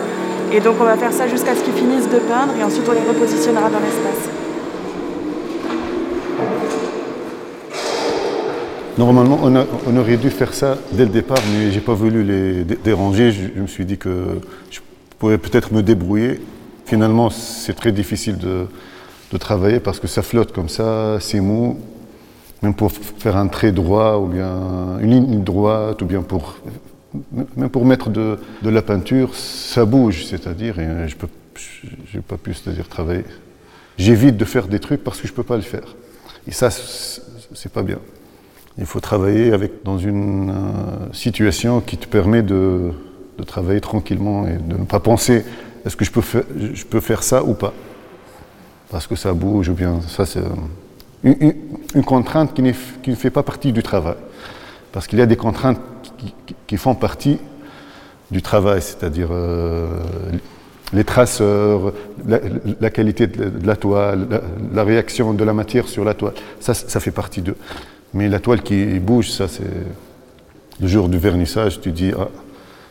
Et 0.52 0.60
donc 0.60 0.76
on 0.80 0.84
va 0.84 0.96
faire 0.96 1.12
ça 1.12 1.28
jusqu'à 1.28 1.54
ce 1.54 1.60
qu'ils 1.60 1.74
finissent 1.74 2.08
de 2.08 2.18
peindre 2.18 2.54
et 2.58 2.64
ensuite 2.64 2.88
on 2.88 2.92
les 2.92 3.06
repositionnera 3.06 3.68
dans 3.68 3.80
l'espace. 3.80 4.32
Normalement, 8.98 9.38
on, 9.42 9.96
aurait 9.96 10.18
dû 10.18 10.28
faire 10.28 10.52
ça 10.52 10.76
dès 10.92 11.04
le 11.04 11.10
départ, 11.10 11.38
mais 11.54 11.70
j'ai 11.72 11.80
pas 11.80 11.94
voulu 11.94 12.22
les 12.22 12.64
déranger. 12.64 13.32
Je, 13.32 13.60
me 13.60 13.66
suis 13.66 13.86
dit 13.86 13.96
que 13.96 14.40
je 14.70 14.80
pourrais 15.18 15.38
peut-être 15.38 15.72
me 15.72 15.82
débrouiller. 15.82 16.40
Finalement, 16.84 17.30
c'est 17.30 17.74
très 17.74 17.92
difficile 17.92 18.36
de, 18.36 18.66
travailler 19.38 19.80
parce 19.80 19.98
que 19.98 20.06
ça 20.06 20.20
flotte 20.20 20.52
comme 20.52 20.68
ça, 20.68 21.16
c'est 21.20 21.40
mou. 21.40 21.80
Même 22.62 22.74
pour 22.74 22.92
faire 22.92 23.38
un 23.38 23.48
trait 23.48 23.72
droit 23.72 24.18
ou 24.18 24.26
bien 24.26 24.98
une 25.00 25.10
ligne 25.10 25.42
droite 25.42 26.02
ou 26.02 26.04
bien 26.04 26.20
pour 26.20 26.58
même 27.56 27.70
pour 27.70 27.86
mettre 27.86 28.10
de, 28.10 28.38
la 28.62 28.82
peinture, 28.82 29.34
ça 29.34 29.84
bouge, 29.84 30.26
c'est-à-dire, 30.26 30.74
je 31.06 31.16
peux, 31.16 31.28
j'ai 32.12 32.20
pas 32.20 32.36
pu, 32.36 32.54
c'est-à-dire 32.54 32.88
travailler. 32.88 33.24
J'évite 33.98 34.36
de 34.36 34.44
faire 34.44 34.66
des 34.68 34.80
trucs 34.80 35.02
parce 35.02 35.20
que 35.20 35.28
je 35.28 35.32
peux 35.32 35.42
pas 35.42 35.56
le 35.56 35.62
faire. 35.62 35.94
Et 36.46 36.52
ça, 36.52 36.70
c'est 36.70 37.72
pas 37.72 37.82
bien. 37.82 37.98
Il 38.78 38.86
faut 38.86 39.00
travailler 39.00 39.52
avec, 39.52 39.82
dans 39.84 39.98
une 39.98 40.50
euh, 40.50 41.12
situation 41.12 41.80
qui 41.80 41.98
te 41.98 42.06
permet 42.06 42.42
de, 42.42 42.90
travailler 43.46 43.80
tranquillement 43.80 44.46
et 44.46 44.52
de 44.52 44.78
ne 44.78 44.84
pas 44.84 45.00
penser 45.00 45.44
est-ce 45.84 45.96
que 45.96 46.04
je 46.04 46.12
peux, 46.12 47.00
faire, 47.00 47.22
ça 47.24 47.42
ou 47.42 47.54
pas? 47.54 47.72
Parce 48.88 49.08
que 49.08 49.16
ça 49.16 49.32
bouge 49.32 49.68
ou 49.68 49.74
bien. 49.74 50.00
Ça, 50.06 50.24
c'est 50.24 50.42
une, 51.24 52.04
contrainte 52.04 52.54
qui, 52.54 52.62
ne 52.62 53.14
fait 53.16 53.30
pas 53.30 53.42
partie 53.42 53.72
du 53.72 53.82
travail. 53.82 54.14
Parce 54.92 55.08
qu'il 55.08 55.18
y 55.18 55.22
a 55.22 55.26
des 55.26 55.36
contraintes 55.36 55.80
qui, 56.68 56.76
font 56.76 56.94
partie 56.94 57.38
du 58.30 58.42
travail, 58.42 58.80
c'est-à-dire 58.80 59.28
euh, 59.32 59.88
les 60.92 61.02
traceurs, 61.02 61.92
la, 62.24 62.90
qualité 62.90 63.26
de 63.26 63.66
la 63.66 63.74
toile, 63.74 64.28
la, 64.30 64.40
la, 64.72 64.84
réaction 64.84 65.34
de 65.34 65.42
la 65.42 65.52
matière 65.52 65.88
sur 65.88 66.04
la 66.04 66.14
toile. 66.14 66.34
Ça, 66.60 66.74
ça 66.74 67.00
fait 67.00 67.10
partie 67.10 67.42
d'eux. 67.42 67.56
Mais 68.14 68.28
la 68.28 68.40
toile 68.40 68.62
qui 68.62 68.98
bouge, 68.98 69.30
ça 69.30 69.48
c'est 69.48 69.62
le 70.80 70.86
jour 70.86 71.08
du 71.08 71.18
vernissage, 71.18 71.80
tu 71.80 71.92
dis 71.92 72.12
ah, 72.18 72.28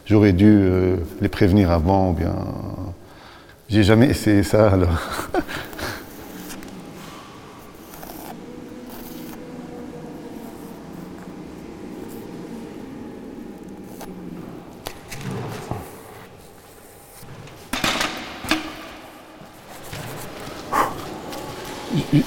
j'aurais 0.05 0.33
dû 0.33 0.47
euh, 0.47 0.95
les 1.21 1.29
prévenir 1.29 1.71
avant 1.71 2.09
ou 2.09 2.13
bien 2.13 2.33
j'ai 3.69 3.83
jamais 3.83 4.07
essayé 4.07 4.43
ça 4.43 4.71
alors. 4.71 4.89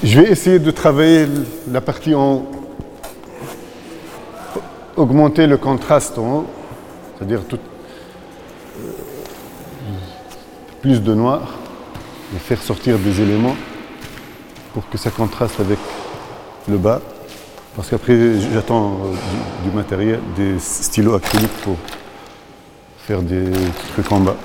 Je 0.03 0.21
vais 0.21 0.31
essayer 0.31 0.59
de 0.59 0.71
travailler 0.71 1.27
la 1.69 1.81
partie 1.81 2.15
en 2.15 2.54
augmenter 4.95 5.47
le 5.47 5.57
contraste 5.57 6.17
en 6.17 6.37
haut, 6.37 6.45
c'est-à-dire 7.17 7.41
euh, 7.51 7.57
plus 10.81 11.01
de 11.01 11.13
noir, 11.13 11.55
faire 12.39 12.61
sortir 12.61 12.97
des 12.97 13.21
éléments 13.21 13.55
pour 14.73 14.87
que 14.89 14.97
ça 14.97 15.09
contraste 15.09 15.59
avec 15.59 15.79
le 16.67 16.77
bas. 16.77 17.01
Parce 17.75 17.89
qu'après, 17.89 18.39
j'attends 18.53 18.93
euh, 18.93 19.67
du, 19.67 19.75
matériel, 19.75 20.19
des 20.37 20.59
stylos 20.59 21.15
acryliques 21.15 21.61
pour 21.63 21.75
faire 22.99 23.21
des 23.21 23.51
trucs 23.93 24.11
en 24.11 24.21
bas. 24.21 24.37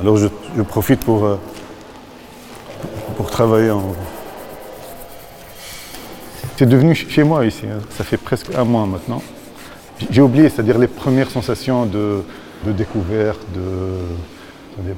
Alors 0.00 0.16
je, 0.16 0.28
profite 0.62 1.00
pour, 1.00 1.24
euh, 1.24 1.36
pour 3.16 3.30
travailler 3.30 3.70
en... 3.70 3.94
C'est 6.56 6.66
devenu 6.66 6.94
chez 6.94 7.24
moi 7.24 7.44
ici, 7.44 7.66
hein. 7.66 7.80
ça 7.90 8.04
fait 8.04 8.18
presque 8.18 8.54
un 8.54 8.64
mois 8.64 8.86
maintenant. 8.86 9.22
J'ai 10.10 10.22
oublié, 10.22 10.48
c'est-à-dire 10.48 10.78
les 10.78 10.86
premières 10.86 11.30
sensations 11.30 11.86
de, 11.86 12.22
découverte, 12.72 13.40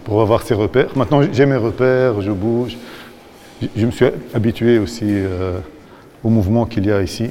pour 0.05 0.23
avoir 0.23 0.43
ses 0.43 0.55
repères. 0.55 0.97
Maintenant, 0.97 1.23
j'ai 1.33 1.47
mes 1.47 1.57
repères, 1.57 2.21
je 2.21 2.31
bouge. 2.31 2.77
Je 3.77 3.87
me 3.87 3.91
suis 3.91 4.07
habitué 4.35 4.79
aussi 4.79 5.07
euh, 5.07 5.59
au 6.23 6.29
mouvement 6.29 6.67
qu'il 6.67 6.87
y 6.87 6.93
a 6.93 7.03
ici. 7.03 7.31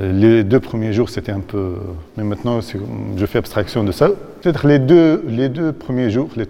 Euh, 0.00 0.12
les 0.12 0.44
deux 0.44 0.60
premiers 0.60 0.92
jours, 0.92 1.10
c'était 1.10 1.32
un 1.32 1.40
peu. 1.40 1.74
Mais 2.16 2.24
maintenant, 2.24 2.60
je 2.60 3.26
fais 3.26 3.38
abstraction 3.38 3.84
de 3.84 3.92
ça. 3.92 4.10
Peut-être 4.40 4.66
les 4.66 4.78
deux, 4.78 5.24
les 5.28 5.48
deux 5.48 5.72
premiers 5.72 6.10
jours, 6.10 6.30
les, 6.36 6.46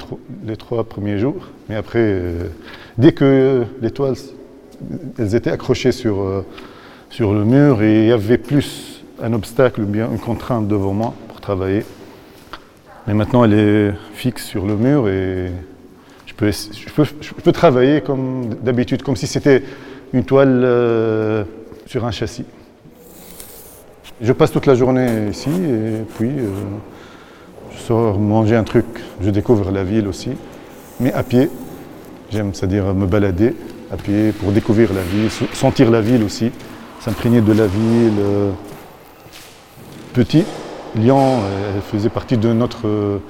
les 0.47 0.57
trois 0.57 0.85
premiers 0.85 1.19
jours. 1.19 1.49
Mais 1.69 1.77
après, 1.77 2.01
euh, 2.01 2.45
dès 2.97 3.13
que 3.13 3.65
les 3.83 3.91
toiles, 3.91 4.15
elles 5.19 5.35
étaient 5.35 5.51
accrochées 5.51 5.93
sur, 5.93 6.45
sur 7.11 7.33
le 7.33 7.45
mur 7.45 7.83
et 7.83 8.03
il 8.03 8.09
y 8.09 8.13
avait 8.13 8.39
plus 8.39 8.98
un 9.23 9.33
obstacle 9.33 9.83
ou 9.83 9.87
bien 9.87 10.09
une 10.11 10.19
contrainte 10.19 10.69
devant 10.69 10.93
moi 10.93 11.15
pour 11.29 11.41
travailler. 11.41 11.85
Mais 13.07 13.15
maintenant, 13.15 13.45
elle 13.45 13.55
est 13.55 13.95
fixe 14.13 14.45
sur 14.45 14.67
le 14.67 14.77
mur 14.77 15.09
et 15.09 15.51
je 16.27 16.35
peux, 17.43 17.53
travailler 17.53 18.01
comme 18.01 18.55
d'habitude, 18.63 19.03
comme 19.03 19.17
si 19.17 19.27
c'était 19.27 19.63
une 20.13 20.25
toile 20.25 20.63
euh, 20.63 21.45
sur 21.87 22.05
un 22.05 22.11
châssis. 22.11 22.45
Je 24.21 24.33
passe 24.33 24.53
toute 24.53 24.67
la 24.67 24.75
journée 24.75 25.29
ici 25.31 25.49
et 25.49 26.05
puis 26.17 26.29
euh, 26.29 26.49
je 27.73 27.79
sors 27.79 28.19
manger 28.19 28.57
un 28.57 28.65
truc. 28.65 28.87
Je 29.21 29.31
découvre 29.31 29.71
la 29.71 29.85
ville 29.85 30.07
aussi, 30.07 30.31
mais 31.01 31.13
à 31.13 31.23
pied. 31.23 31.51
J'aime, 32.31 32.53
c'est-à-dire 32.53 32.95
me 32.95 33.07
balader 33.07 33.55
à 33.91 33.97
pied, 33.97 34.33
pour 34.33 34.53
découvrir 34.53 34.93
la 34.93 35.01
ville, 35.01 35.31
sentir 35.55 35.91
la 35.91 36.03
ville 36.03 36.23
aussi, 36.23 36.51
s'imprégner 37.01 37.41
de 37.41 37.53
la 37.53 37.67
ville. 37.67 38.53
Euh, 40.09 40.15
petit, 40.15 40.45
Lyon 40.97 41.41
elle 41.75 41.83
faisait 41.83 42.09
partie 42.09 42.37
de 42.37 42.53
notre 42.53 43.21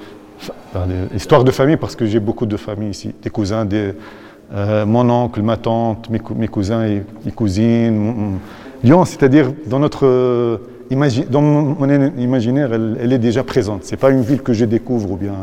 histoire 1.13 1.43
de 1.43 1.51
famille 1.51 1.77
parce 1.77 1.95
que 1.95 2.05
j'ai 2.05 2.19
beaucoup 2.19 2.45
de 2.45 2.57
familles 2.57 2.91
ici, 2.91 3.13
des 3.21 3.29
cousins, 3.29 3.65
des, 3.65 3.93
mon 4.51 5.09
oncle, 5.09 5.41
ma 5.41 5.57
tante, 5.57 6.09
mes, 6.09 6.47
cousins 6.47 6.85
et 6.85 7.31
cousines. 7.31 8.39
Lyon, 8.83 9.05
c'est-à-dire 9.05 9.51
dans 9.67 9.79
notre 9.79 10.59
dans 11.29 11.41
mon 11.41 12.11
imaginaire, 12.17 12.73
elle, 12.73 13.13
est 13.13 13.19
déjà 13.19 13.43
présente. 13.43 13.83
Ce 13.83 13.91
n'est 13.91 13.97
pas 13.97 14.09
une 14.09 14.21
ville 14.21 14.41
que 14.41 14.53
je 14.53 14.65
découvre 14.65 15.11
ou 15.11 15.17
bien. 15.17 15.33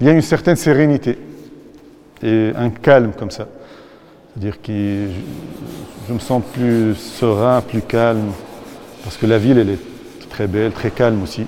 Il 0.00 0.06
y 0.06 0.10
a 0.10 0.12
une 0.12 0.22
certaine 0.22 0.56
sérénité 0.56 1.18
et 2.22 2.52
un 2.56 2.70
calme 2.70 3.10
comme 3.16 3.30
ça. 3.30 3.48
C'est-à-dire 4.32 4.62
que 4.62 4.72
je, 6.08 6.12
me 6.12 6.18
sens 6.20 6.42
plus 6.52 6.94
serein, 6.94 7.60
plus 7.60 7.82
calme, 7.82 8.30
parce 9.02 9.16
que 9.16 9.26
la 9.26 9.38
ville, 9.38 9.58
elle 9.58 9.70
est 9.70 9.97
très 10.28 10.46
belle, 10.46 10.72
très 10.72 10.90
calme 10.90 11.22
aussi. 11.22 11.46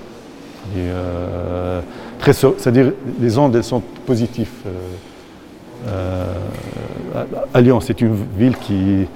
Euh, 0.77 1.81
c'est-à-dire 2.23 2.93
les 3.19 3.37
ondes, 3.37 3.55
elles 3.55 3.63
sont 3.63 3.81
positives. 4.05 4.49
Euh, 5.87 6.33
à 7.53 7.61
Lyon, 7.61 7.79
c'est 7.81 8.01
une 8.01 8.15
ville 8.37 8.55
qui, 8.57 9.07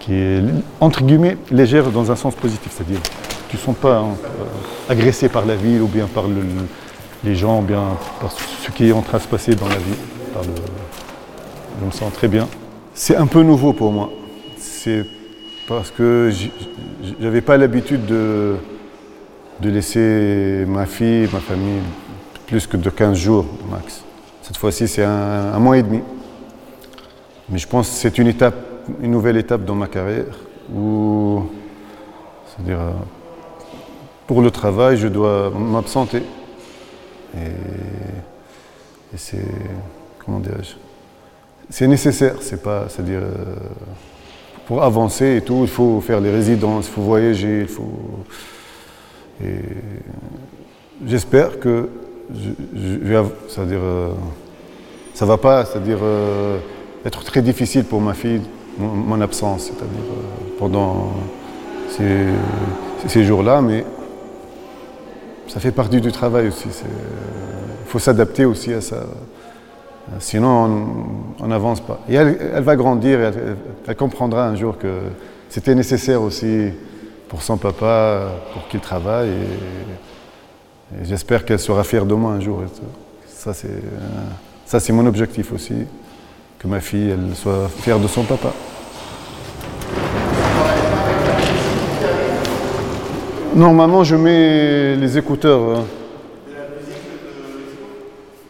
qui 0.00 0.14
est 0.14 0.42
entre 0.80 1.02
guillemets 1.02 1.36
légère 1.50 1.90
dans 1.90 2.10
un 2.10 2.16
sens 2.16 2.34
positif, 2.34 2.72
c'est-à-dire 2.74 3.00
tu 3.48 3.56
ne 3.56 3.60
sens 3.60 3.76
pas 3.76 3.98
hein, 3.98 4.16
euh, 4.24 4.92
agressé 4.92 5.28
par 5.28 5.44
la 5.44 5.54
ville 5.54 5.82
ou 5.82 5.86
bien 5.86 6.06
par 6.06 6.24
les 7.24 7.34
gens, 7.34 7.60
ou 7.60 7.62
bien 7.62 7.82
par 8.20 8.32
ce 8.32 8.70
qui 8.70 8.88
est 8.88 8.92
en 8.92 9.02
train 9.02 9.18
de 9.18 9.22
se 9.22 9.28
passer 9.28 9.54
dans 9.54 9.68
la 9.68 9.76
ville. 9.76 9.94
je 11.80 11.86
me 11.86 11.90
sens 11.90 12.12
très 12.12 12.28
bien. 12.28 12.48
C'est 12.94 13.16
un 13.16 13.26
peu 13.26 13.42
nouveau 13.42 13.74
pour 13.74 13.92
moi. 13.92 14.10
Parce 15.68 15.90
que 15.90 16.30
j'avais 17.20 17.40
pas 17.40 17.56
l'habitude 17.56 18.06
de, 18.06 18.56
de 19.60 19.70
laisser 19.70 20.64
ma 20.66 20.86
fille, 20.86 21.28
ma 21.32 21.40
famille, 21.40 21.80
plus 22.46 22.66
que 22.66 22.76
de 22.76 22.90
15 22.90 23.16
jours 23.16 23.46
max. 23.70 24.04
Cette 24.42 24.56
fois-ci, 24.56 24.86
c'est 24.86 25.04
un, 25.04 25.58
mois 25.58 25.78
et 25.78 25.82
demi. 25.82 26.00
Mais 27.48 27.58
je 27.58 27.66
pense 27.66 27.88
que 27.88 27.94
c'est 27.96 28.18
une 28.18 28.28
étape 28.28 28.54
une 29.00 29.10
nouvelle 29.10 29.36
étape 29.36 29.64
dans 29.64 29.74
ma 29.74 29.88
carrière 29.88 30.38
où, 30.72 31.42
c'est-à-dire, 32.46 32.78
pour 34.26 34.42
le 34.42 34.50
travail, 34.50 34.96
je 34.96 35.08
dois 35.08 35.50
m'absenter. 35.50 36.22
Et, 37.36 37.50
c'est, 39.16 39.44
comment 40.24 40.40
dirais-je, 40.40 40.74
c'est 41.70 41.86
nécessaire, 41.86 42.36
c'est 42.40 42.62
pas, 42.62 42.84
c'est-à-dire, 42.88 43.22
euh, 43.22 43.54
pour 44.66 44.82
avancer 44.82 45.36
et 45.36 45.40
tout, 45.40 45.60
il 45.62 45.68
faut 45.68 46.00
faire 46.00 46.20
les 46.20 46.30
résidences, 46.30 46.88
il 46.88 46.92
faut 46.92 47.02
voyager, 47.02 47.60
il 47.62 47.68
faut. 47.68 47.92
J'espère 51.06 51.60
que, 51.60 51.88
je, 52.34 53.24
c'est-à-dire, 53.48 53.80
euh, 53.82 54.10
va 55.20 55.36
pas, 55.38 55.64
c'est-à-dire 55.64 55.98
être 57.04 57.22
très 57.24 57.42
difficile 57.42 57.84
pour 57.84 58.00
ma 58.00 58.14
fille 58.14 58.42
mon, 58.78 59.20
absence, 59.20 59.64
c'est-à-dire 59.64 60.04
euh, 60.10 60.58
pendant 60.58 61.12
ces, 63.08 63.24
jours-là, 63.24 63.62
mais 63.62 63.84
ça 65.48 65.60
fait 65.60 65.72
partie 65.72 66.00
du 66.00 66.12
travail 66.12 66.48
aussi. 66.48 66.68
Il 66.68 67.88
faut 67.88 67.98
s'adapter 67.98 68.44
aussi 68.44 68.72
à 68.72 68.80
ça. 68.80 69.06
Sinon, 70.20 71.04
on 71.40 71.46
n'avance 71.48 71.80
pas. 71.80 72.00
Et 72.08 72.14
elle, 72.14 72.62
va 72.62 72.76
grandir, 72.76 73.18
elle, 73.20 73.96
comprendra 73.96 74.46
un 74.46 74.54
jour 74.54 74.78
que 74.78 75.00
c'était 75.48 75.74
nécessaire 75.74 76.22
aussi 76.22 76.70
pour 77.28 77.42
son 77.42 77.56
papa, 77.56 78.28
pour 78.52 78.68
qu'il 78.68 78.80
travaille. 78.80 79.30
Et, 79.30 81.04
j'espère 81.04 81.44
qu'elle 81.44 81.58
sera 81.58 81.82
fière 81.82 82.06
de 82.06 82.14
moi 82.14 82.32
un 82.32 82.40
jour. 82.40 82.62
Ça, 83.26 83.52
c'est 84.80 84.92
mon 84.92 85.06
objectif 85.06 85.52
aussi 85.52 85.74
que 86.58 86.68
ma 86.68 86.80
fille 86.80 87.10
elle 87.10 87.34
soit 87.34 87.68
fière 87.68 87.98
de 87.98 88.06
son 88.06 88.22
papa. 88.22 88.52
Normalement, 93.54 94.04
je 94.04 94.16
mets 94.16 94.96
les 94.96 95.18
écouteurs. 95.18 95.84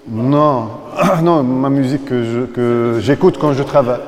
Non, 0.08 0.68
non, 1.22 1.42
ma 1.42 1.68
musique 1.68 2.04
que 2.04 2.98
j'écoute 3.00 3.38
quand 3.40 3.52
je 3.52 3.62
travaille. 3.62 4.00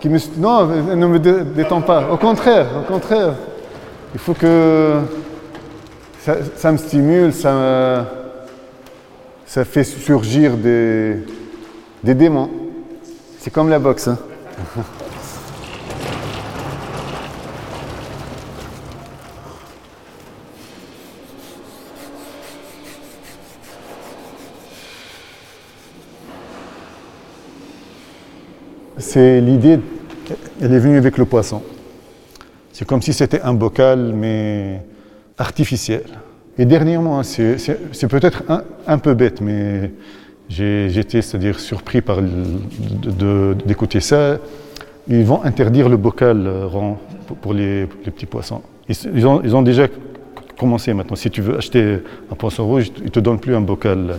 Qui 0.00 0.08
me, 0.08 0.18
non, 0.38 0.68
elle 0.90 0.98
ne 0.98 1.06
me 1.06 1.18
détend 1.18 1.80
pas. 1.80 2.08
Au 2.10 2.16
contraire, 2.16 2.66
au 2.80 2.92
contraire. 2.92 3.34
Il 4.14 4.20
faut 4.20 4.32
que 4.34 5.00
ça, 6.56 6.72
me 6.72 6.78
stimule, 6.78 7.32
ça, 7.32 8.06
ça 9.44 9.64
fait 9.64 9.84
surgir 9.84 10.56
des, 10.56 11.16
des 12.04 12.14
démons. 12.14 12.50
C'est 13.38 13.50
comme 13.52 13.68
la 13.68 13.78
boxe. 13.78 14.08
Hein. 14.08 14.18
C'est 28.98 29.40
l'idée, 29.40 29.78
elle 30.60 30.72
est 30.72 30.78
venue 30.78 30.98
avec 30.98 31.18
le 31.18 31.24
poisson. 31.24 31.62
C'est 32.72 32.84
comme 32.86 33.00
si 33.00 33.12
c'était 33.12 33.40
un 33.42 33.54
bocal, 33.54 34.12
mais 34.14 34.82
artificiel. 35.38 36.02
Et 36.58 36.64
dernièrement, 36.64 37.22
c'est 37.22 37.56
peut-être 38.08 38.42
un, 38.86 38.98
peu 38.98 39.14
bête, 39.14 39.40
mais 39.40 39.92
J'étais, 40.48 41.20
c'est-à-dire, 41.20 41.60
surpris 41.60 42.00
d'écouter 43.66 44.00
ça. 44.00 44.38
Ils 45.06 45.24
vont 45.24 45.44
interdire 45.44 45.88
le 45.88 45.96
bocal 45.96 46.46
euh, 46.46 46.66
rond 46.66 46.98
pour 47.40 47.54
les, 47.54 47.86
petits 47.86 48.26
poissons. 48.26 48.62
Ils, 48.88 49.26
ont, 49.26 49.40
ils, 49.42 49.56
ont, 49.56 49.62
déjà 49.62 49.86
commencé 50.58 50.92
maintenant. 50.92 51.16
Si 51.16 51.30
tu 51.30 51.40
veux 51.40 51.56
acheter 51.56 51.98
un 52.30 52.34
poisson 52.34 52.66
rouge, 52.66 52.90
ils 52.98 53.04
ne 53.04 53.08
te 53.08 53.20
donnent 53.20 53.40
plus 53.40 53.54
un 53.54 53.60
bocal 53.60 54.18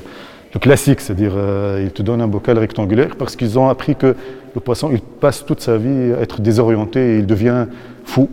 le 0.54 0.60
classique, 0.60 1.02
c'est-à-dire 1.02 1.34
euh, 1.36 1.82
ils 1.84 1.92
te 1.92 2.02
donnent 2.02 2.22
un 2.22 2.28
bocal 2.28 2.58
rectangulaire 2.58 3.16
parce 3.18 3.36
qu'ils 3.36 3.60
ont 3.60 3.70
appris 3.70 3.96
que 3.96 4.16
le 4.56 4.62
poisson, 4.62 4.90
il 4.92 5.02
passe 5.02 5.46
toute 5.46 5.62
sa 5.62 5.78
vie 5.78 6.14
à 6.18 6.22
être 6.22 6.42
désorienté 6.42 7.16
et 7.16 7.20
il 7.20 7.26
devient 7.26 7.68
fou 8.04 8.30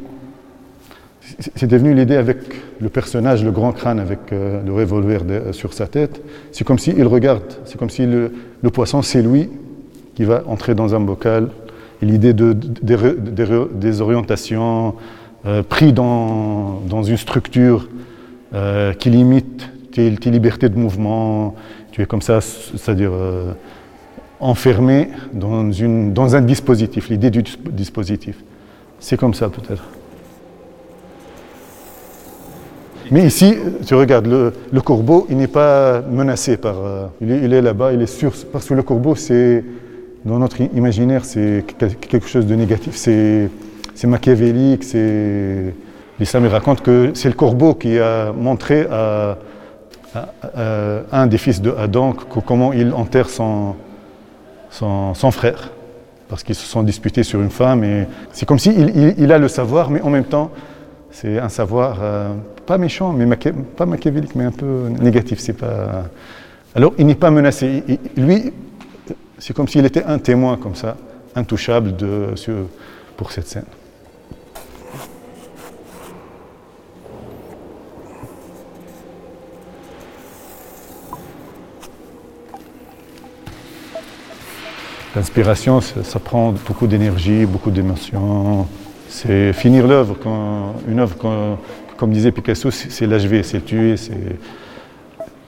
c'est 1.55 1.67
devenu 1.67 1.95
l'idée 1.95 2.17
avec 2.17 2.39
le 2.81 2.89
personnage, 2.89 3.45
le 3.45 3.51
grand 3.51 3.73
crâne 3.73 3.99
avec 3.99 4.33
euh, 4.33 4.63
le 4.65 4.73
revolver 4.73 5.21
sur 5.53 5.73
sa 5.73 5.87
tête. 5.87 6.23
C'est 6.53 6.65
comme 6.65 6.79
s'il 6.79 7.07
regarde, 7.07 7.43
c'est 7.65 7.79
comme 7.79 7.91
si 7.91 8.07
le, 8.07 8.31
poisson, 8.73 9.03
c'est 9.03 9.23
lui 9.23 9.49
qui 10.15 10.25
va 10.25 10.43
entrer 10.47 10.75
dans 10.75 10.95
un 10.95 11.01
bocal. 11.01 11.49
Et 12.03 12.07
l'idée 12.07 12.33
de, 12.33 12.57
euh, 15.47 15.63
pris 15.63 15.93
dans, 15.93 17.03
une 17.03 17.17
structure 17.17 17.89
euh, 18.55 18.93
qui 18.93 19.11
limite 19.11 19.69
tes, 19.93 20.11
libertés 20.11 20.69
de 20.69 20.79
mouvement. 20.79 21.55
Tu 21.97 22.03
es 22.03 22.05
comme 22.05 22.21
ça, 22.21 22.43
c'est-à-dire 22.43 23.11
enfermé 24.39 25.09
dans, 25.33 25.73
une, 25.73 26.13
dans 26.13 26.37
un 26.37 26.43
dispositif, 26.43 27.09
l'idée 27.09 27.31
du 27.31 27.43
dispositif. 27.71 28.37
C'est 29.01 29.17
comme 29.17 29.33
ça 29.33 29.49
peut-être. 29.49 29.83
Mais 33.11 33.25
ici, 33.25 33.55
tu 33.87 33.95
regardes, 33.95 34.27
le, 34.27 34.81
corbeau, 34.83 35.27
il 35.31 35.39
n'est 35.39 35.47
pas 35.47 36.03
menacé 36.03 36.59
par... 36.59 36.75
Euh, 36.85 37.07
il 37.23 37.55
est, 37.55 37.63
là-bas, 37.63 37.95
il 37.95 38.03
est 38.03 38.07
sûr, 38.07 38.35
parce 38.53 38.67
que 38.67 38.75
le 38.75 38.83
corbeau, 38.83 39.15
c'est, 39.15 39.65
dans 40.27 40.39
notre 40.39 40.61
imaginaire, 40.61 41.25
c'est 41.25 41.65
quelque 41.79 42.29
chose 42.29 42.45
de 42.45 42.55
négatif, 42.57 42.95
c'est, 42.95 43.49
machiavélique, 44.05 44.85
c'est... 44.85 45.73
L'islam 46.21 46.47
raconte 46.47 46.83
que 46.83 47.13
c'est 47.15 47.29
le 47.31 47.35
corbeau 47.35 47.73
qui 47.73 47.99
a 47.99 48.33
montré 48.33 48.87
à, 48.91 49.39
un 51.13 51.27
des 51.27 51.39
fils 51.39 51.61
de 51.61 51.73
Adam 51.73 52.13
comment 52.13 52.73
il 52.73 52.93
enterre 52.93 53.29
son, 53.29 53.75
son, 54.71 55.31
frère, 55.31 55.71
parce 56.29 56.43
qu'ils 56.43 56.55
se 56.55 56.67
sont 56.67 56.83
disputés 56.83 57.23
sur 57.23 57.41
une 57.41 57.51
femme, 57.51 57.85
et 57.85 58.07
c'est 58.33 58.47
comme 58.47 58.59
s'il 58.59 59.15
il 59.19 59.33
a 59.33 59.39
le 59.39 59.49
savoir, 59.49 59.91
mais 59.91 60.01
en 60.01 60.11
même 60.11 60.25
temps, 60.25 60.51
c'est 61.11 61.39
un 61.39 61.49
savoir 61.49 61.99
euh, 62.03 62.35
pas 62.67 62.77
méchant, 62.77 63.13
mais 63.13 63.27
pas 63.77 63.87
machiavélique, 63.87 64.35
mais 64.35 64.45
un 64.45 64.51
peu 64.51 64.89
négatif. 65.01 65.39
C'est 65.39 65.55
pas. 65.55 66.05
Alors, 66.75 66.93
il 66.99 67.07
n'est 67.07 67.15
pas 67.15 67.31
menacé. 67.31 67.83
lui, 68.17 68.53
c'est 69.39 69.55
comme 69.55 69.69
s'il 69.69 69.87
était 69.87 70.05
un 70.05 70.19
témoin 70.19 70.59
comme 70.59 70.75
ça, 70.75 70.97
intouchable 71.35 71.95
pour 73.17 73.33
cette 73.33 73.47
scène. 73.47 73.65
L'inspiration, 85.17 85.81
ça, 85.81 86.19
prend 86.19 86.53
beaucoup 86.67 86.87
d'énergie, 86.87 87.47
beaucoup 87.47 87.71
d'émotions. 87.71 88.67
C'est 89.09 89.55
finir 89.55 89.87
l'œuvre. 89.87 90.15
Une 90.87 91.01
œuvre, 91.01 91.17
comme 91.97 92.11
disait 92.13 92.33
Picasso, 92.33 92.71
c'est 92.71 93.07
l'achever, 93.07 93.43
c'est 93.43 93.65
tuer. 93.65 93.95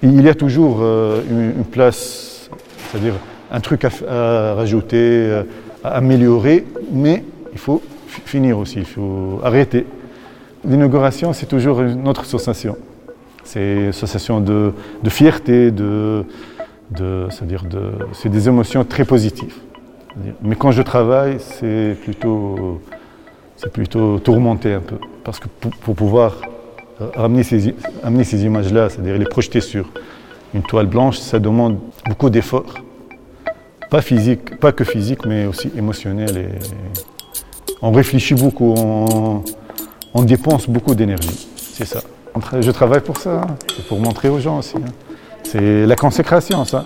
Il 0.02 0.22
y 0.22 0.28
a 0.30 0.34
toujours 0.34 0.78
euh, 0.80 1.20
une, 1.30 1.64
place, 1.64 2.48
c'est-à-dire 2.88 3.12
un 3.50 3.60
truc 3.60 3.84
à, 3.84 4.54
rajouter, 4.54 4.96
euh, 4.96 5.42
à 5.84 5.96
améliorer, 5.96 6.64
mais 6.90 7.22
il 7.52 7.58
faut 7.58 7.82
finir 8.24 8.58
aussi, 8.58 8.78
il 8.78 8.86
faut 8.86 9.38
arrêter. 9.44 9.84
L'inauguration, 10.64 11.34
c'est 11.34 11.46
toujours 11.46 11.82
une 11.82 12.08
autre 12.08 12.24
sensation. 12.24 12.78
C'est 13.44 13.74
une 13.74 13.92
sensation 13.92 14.40
de, 14.40 14.72
fierté, 15.08 15.70
de, 15.72 16.24
c'est 16.96 18.28
des 18.28 18.48
émotions 18.48 18.84
très 18.84 19.04
positives. 19.04 19.54
Mais 20.42 20.56
quand 20.56 20.70
je 20.70 20.82
travaille, 20.82 21.36
c'est 21.38 21.96
plutôt, 22.02 22.80
c'est 23.56 23.72
plutôt 23.72 24.18
tourmenté 24.18 24.72
un 24.72 24.80
peu, 24.80 24.96
parce 25.24 25.38
que 25.38 25.46
pour, 25.48 25.94
pouvoir 25.94 26.36
amener 27.14 27.42
ces, 27.42 27.74
amener 28.02 28.24
ces 28.24 28.44
images-là, 28.44 28.88
c'est-à-dire 28.88 29.18
les 29.18 29.26
projeter 29.26 29.60
sur 29.60 29.86
une 30.54 30.62
toile 30.62 30.86
blanche, 30.86 31.18
ça 31.18 31.38
demande 31.38 31.78
beaucoup 32.06 32.30
d'efforts, 32.30 32.74
pas 33.90 34.02
physique, 34.02 34.58
pas 34.58 34.72
que 34.72 34.84
physique, 34.84 35.24
mais 35.26 35.46
aussi 35.46 35.70
émotionnel. 35.76 36.58
On 37.80 37.92
réfléchit 37.92 38.34
beaucoup, 38.34 38.74
on, 38.76 40.22
dépense 40.22 40.68
beaucoup 40.68 40.94
d'énergie. 40.94 41.48
C'est 41.56 41.84
ça. 41.84 42.00
Je 42.60 42.70
travaille 42.70 43.00
pour 43.00 43.18
ça, 43.18 43.42
hein. 43.42 43.56
pour 43.88 44.00
montrer 44.00 44.28
aux 44.28 44.40
gens 44.40 44.58
aussi. 44.58 44.76
Hein. 44.76 45.07
C'est 45.50 45.86
la 45.86 45.96
consécration, 45.96 46.66
ça. 46.66 46.84